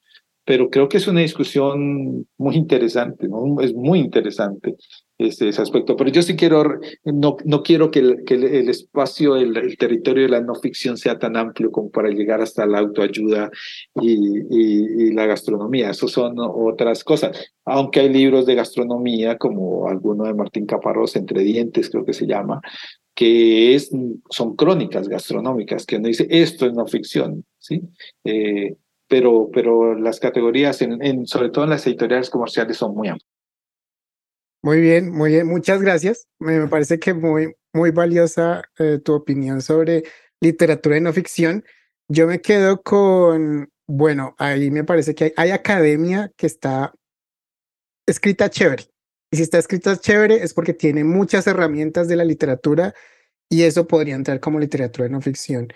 [0.44, 3.62] Pero creo que es una discusión muy interesante, ¿no?
[3.62, 4.76] Es muy interesante
[5.18, 5.96] ese, ese aspecto.
[5.96, 10.30] Pero yo sí quiero, no, no quiero que el, que el, espacio, el, territorio de
[10.30, 13.52] la no ficción sea tan amplio como para llegar hasta la autoayuda
[13.96, 15.92] y, y, la gastronomía.
[15.92, 17.38] Eso son otras cosas.
[17.66, 22.26] Aunque hay libros de gastronomía, como alguno de Martín Caparrós, Entre Dientes, creo que se
[22.26, 22.62] llama,
[23.14, 23.92] que es,
[24.30, 27.82] son crónicas gastronómicas, que uno dice, esto es no ficción, ¿sí?
[28.24, 28.76] Eh,
[29.12, 33.30] pero, pero las categorías, en, sobre todo en las editoriales comerciales, son muy amplias.
[34.64, 36.30] Muy bien, muy bien, muchas gracias.
[36.40, 40.04] Me, parece que muy, muy valiosa eh, tu opinión sobre
[40.40, 41.66] literatura y no ficción.
[42.08, 46.94] Yo me quedo con, bueno, ahí me parece que hay, hay academia que está
[48.08, 48.86] escrita chévere.
[49.30, 52.94] Y si está escrita chévere es porque tiene muchas herramientas de la literatura
[53.50, 55.68] y eso podría entrar como literatura de no ficción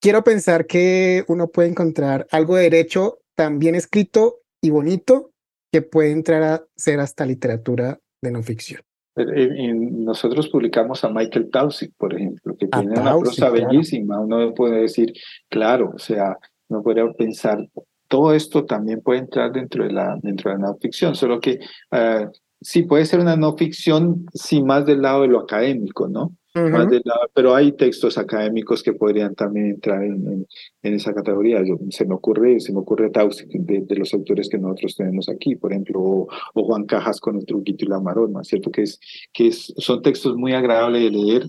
[0.00, 5.30] quiero pensar que uno puede encontrar algo de derecho tan bien escrito y bonito
[5.72, 8.82] que puede entrar a ser hasta literatura de no ficción.
[9.16, 14.20] nosotros publicamos a Michael Tausig, por ejemplo, que tiene una prosa bellísima.
[14.20, 15.12] Uno puede decir,
[15.48, 16.38] claro, o sea,
[16.68, 17.68] uno podría pensar,
[18.08, 21.58] todo esto también puede entrar dentro de la, dentro de la no ficción, solo que
[21.92, 22.30] uh,
[22.60, 26.37] sí puede ser una no ficción, sí más del lado de lo académico, ¿no?
[27.04, 30.46] La- pero hay textos académicos que podrían también entrar en, en,
[30.82, 31.62] en esa categoría.
[31.64, 35.28] Yo, se me ocurre, se me ocurre Taussig de, de los autores que nosotros tenemos
[35.28, 38.70] aquí, por ejemplo, o, o Juan Cajas con el truquito y la maroma, ¿cierto?
[38.70, 38.98] Que es,
[39.32, 41.42] que es, son textos muy agradables de leer,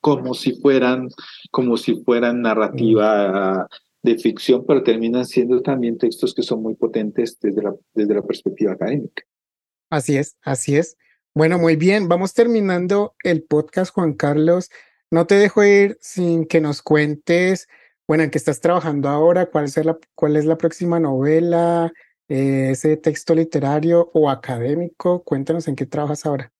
[0.00, 1.08] como si fueran,
[1.50, 3.66] como si fueran narrativa
[4.02, 8.22] de ficción, pero terminan siendo también textos que son muy potentes desde la, desde la
[8.22, 9.24] perspectiva académica.
[9.90, 10.96] Así es, así es.
[11.36, 14.70] Bueno, muy bien, vamos terminando el podcast, Juan Carlos.
[15.10, 17.68] No te dejo ir sin que nos cuentes,
[18.08, 21.92] bueno, en qué estás trabajando ahora, cuál es la, cuál es la próxima novela,
[22.30, 25.24] eh, ese texto literario o académico.
[25.24, 26.50] Cuéntanos en qué trabajas ahora.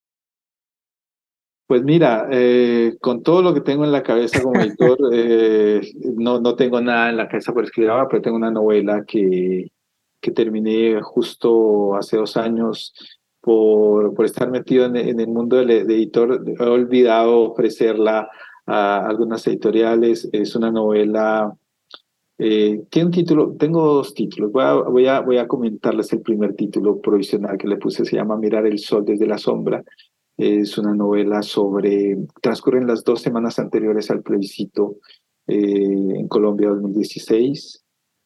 [1.65, 5.81] Pues mira, eh, con todo lo que tengo en la cabeza como editor, eh,
[6.17, 9.71] no, no tengo nada en la cabeza por escribir ahora, pero tengo una novela que,
[10.21, 12.93] que terminé justo hace dos años
[13.41, 16.43] por, por estar metido en, en el mundo del de editor.
[16.59, 18.29] He olvidado ofrecerla
[18.67, 20.29] a algunas editoriales.
[20.31, 21.55] Es una novela,
[22.37, 24.51] eh, tiene un título, tengo dos títulos.
[24.51, 28.17] Voy a, voy, a, voy a comentarles el primer título provisional que le puse, se
[28.17, 29.83] llama Mirar el Sol desde la Sombra.
[30.37, 34.97] Es una novela sobre, transcurren las dos semanas anteriores al plebiscito
[35.47, 37.83] eh, en Colombia 2016,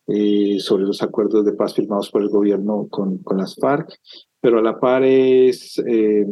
[0.07, 3.97] eh, sobre los acuerdos de paz firmados por el gobierno con, con las FARC,
[4.41, 6.25] pero a la par es, eh,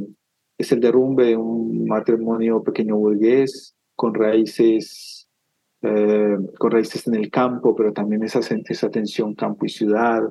[0.58, 5.28] es el derrumbe de un matrimonio pequeño burgués con raíces,
[5.82, 10.22] eh, con raíces en el campo, pero también esa, esa tensión campo y ciudad,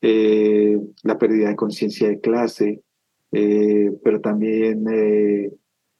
[0.00, 2.82] eh, la pérdida de conciencia de clase,
[3.32, 5.52] eh, pero también eh,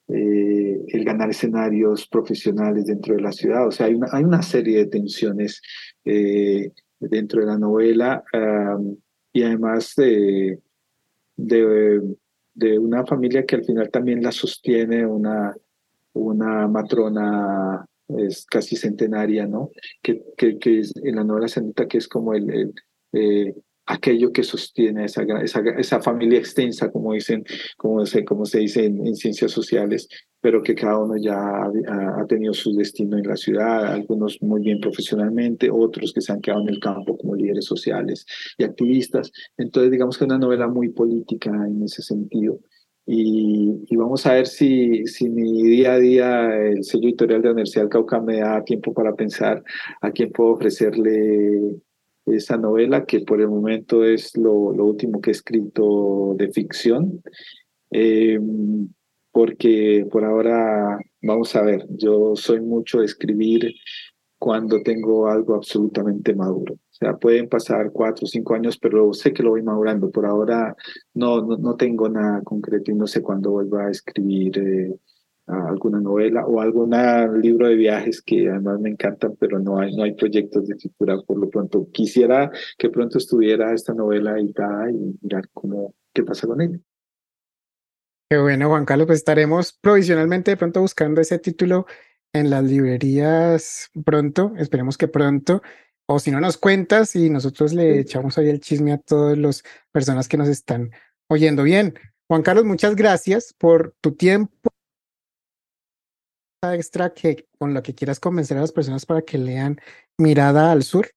[0.08, 3.66] eh, el ganar escenarios profesionales dentro de la ciudad.
[3.66, 5.60] O sea, hay una, hay una serie de tensiones
[6.04, 6.70] eh,
[7.00, 8.96] dentro de la novela um,
[9.32, 10.60] y además de,
[11.36, 12.00] de,
[12.54, 15.54] de, una familia que al final también la sostiene una,
[16.14, 19.70] una matrona es casi centenaria, ¿no?
[20.02, 22.74] Que, que, que en la novela se que es como el, el
[23.12, 23.54] eh,
[23.86, 27.44] aquello que sostiene esa, esa, esa familia extensa, como dicen,
[27.76, 30.08] como se, como se dice en, en ciencias sociales,
[30.40, 34.60] pero que cada uno ya ha, ha, tenido su destino en la ciudad, algunos muy
[34.60, 38.26] bien profesionalmente, otros que se han quedado en el campo como líderes sociales
[38.58, 39.32] y activistas.
[39.56, 42.58] Entonces, digamos que es una novela muy política en ese sentido.
[43.08, 47.46] Y, y, vamos a ver si, si mi día a día el sello editorial de
[47.46, 49.62] la Universidad del Cauca me da tiempo para pensar
[50.00, 51.76] a quién puedo ofrecerle
[52.26, 57.22] esa novela, que por el momento es lo, último que he escrito de ficción,
[57.90, 58.38] eh,
[59.30, 63.74] porque por ahora, vamos a ver, yo soy mucho de escribir
[64.38, 66.74] cuando tengo algo absolutamente maduro.
[66.74, 70.10] O sea, pueden pasar cuatro o cinco años, pero sé que lo voy madurando.
[70.10, 70.74] Por ahora
[71.14, 74.94] no, no, no tengo nada concreto y no sé cuándo vuelva a escribir eh,
[75.46, 76.90] alguna novela o algún
[77.40, 81.20] libro de viajes que además me encantan, pero no hay, no hay proyectos de escritura
[81.22, 81.88] por lo pronto.
[81.92, 86.78] Quisiera que pronto estuviera esta novela editada y mirar cómo, qué pasa con ella.
[88.28, 91.86] Qué bueno, Juan Carlos, pues estaremos provisionalmente de pronto buscando ese título
[92.32, 95.62] en las librerías pronto, esperemos que pronto,
[96.06, 99.62] o si no nos cuentas y nosotros le echamos ahí el chisme a todas las
[99.92, 100.90] personas que nos están
[101.28, 101.62] oyendo.
[101.62, 101.94] Bien,
[102.28, 104.75] Juan Carlos, muchas gracias por tu tiempo
[106.62, 109.78] extra que con lo que quieras convencer a las personas para que lean
[110.18, 111.08] Mirada al Sur.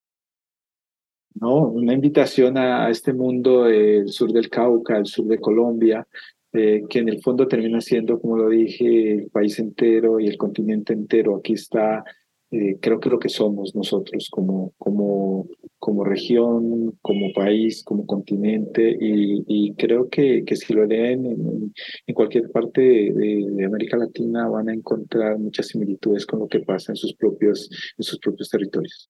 [1.36, 6.06] No, una invitación a este mundo del sur del Cauca, el sur de Colombia,
[6.52, 10.38] eh, que en el fondo termina siendo, como lo dije, el país entero y el
[10.38, 11.38] continente entero.
[11.38, 12.04] Aquí está,
[12.52, 15.48] eh, creo que lo que somos nosotros como, como,
[15.78, 21.74] como región, como país, como continente, y, y creo que, que si lo leen en,
[22.08, 26.60] en cualquier parte de, de, América Latina van a encontrar muchas similitudes con lo que
[26.60, 29.10] pasa en sus propios, en sus propios territorios.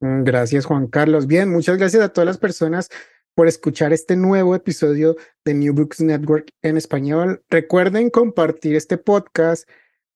[0.00, 1.26] Gracias, Juan Carlos.
[1.26, 2.88] Bien, muchas gracias a todas las personas
[3.34, 7.42] por escuchar este nuevo episodio de New Books Network en español.
[7.50, 9.68] Recuerden compartir este podcast,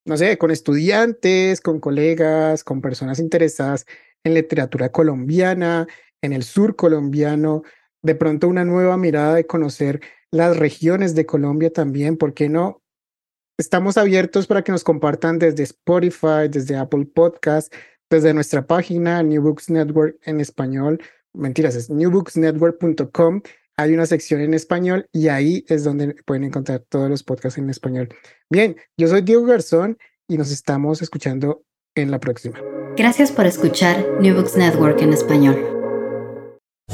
[0.05, 3.87] no sé, con estudiantes, con colegas, con personas interesadas
[4.25, 5.87] en literatura colombiana,
[6.23, 7.63] en el sur colombiano,
[8.03, 10.01] de pronto una nueva mirada de conocer
[10.31, 12.83] las regiones de Colombia también, ¿por qué no?
[13.59, 17.73] Estamos abiertos para que nos compartan desde Spotify, desde Apple Podcast,
[18.11, 21.01] desde nuestra página New Books Network en español
[21.35, 23.43] mentiras, es newbooksnetwork.com.
[23.83, 27.69] Hay una sección en español y ahí es donde pueden encontrar todos los podcasts en
[27.69, 28.09] español.
[28.49, 31.65] Bien, yo soy Diego Garzón y nos estamos escuchando
[31.97, 32.61] en la próxima.
[32.97, 35.57] Gracias por escuchar New Books Network en español.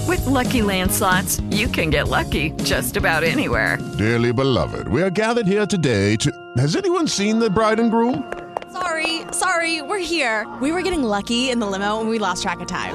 [0.06, 3.76] With Lucky Land slots, you can get lucky just about anywhere.
[3.98, 6.32] Dearly beloved, we are gathered here today to.
[6.56, 8.24] Has anyone seen the bride and groom?
[8.72, 10.46] Sorry, sorry, we're here.
[10.62, 12.94] We were getting lucky in the limo and we lost track of time.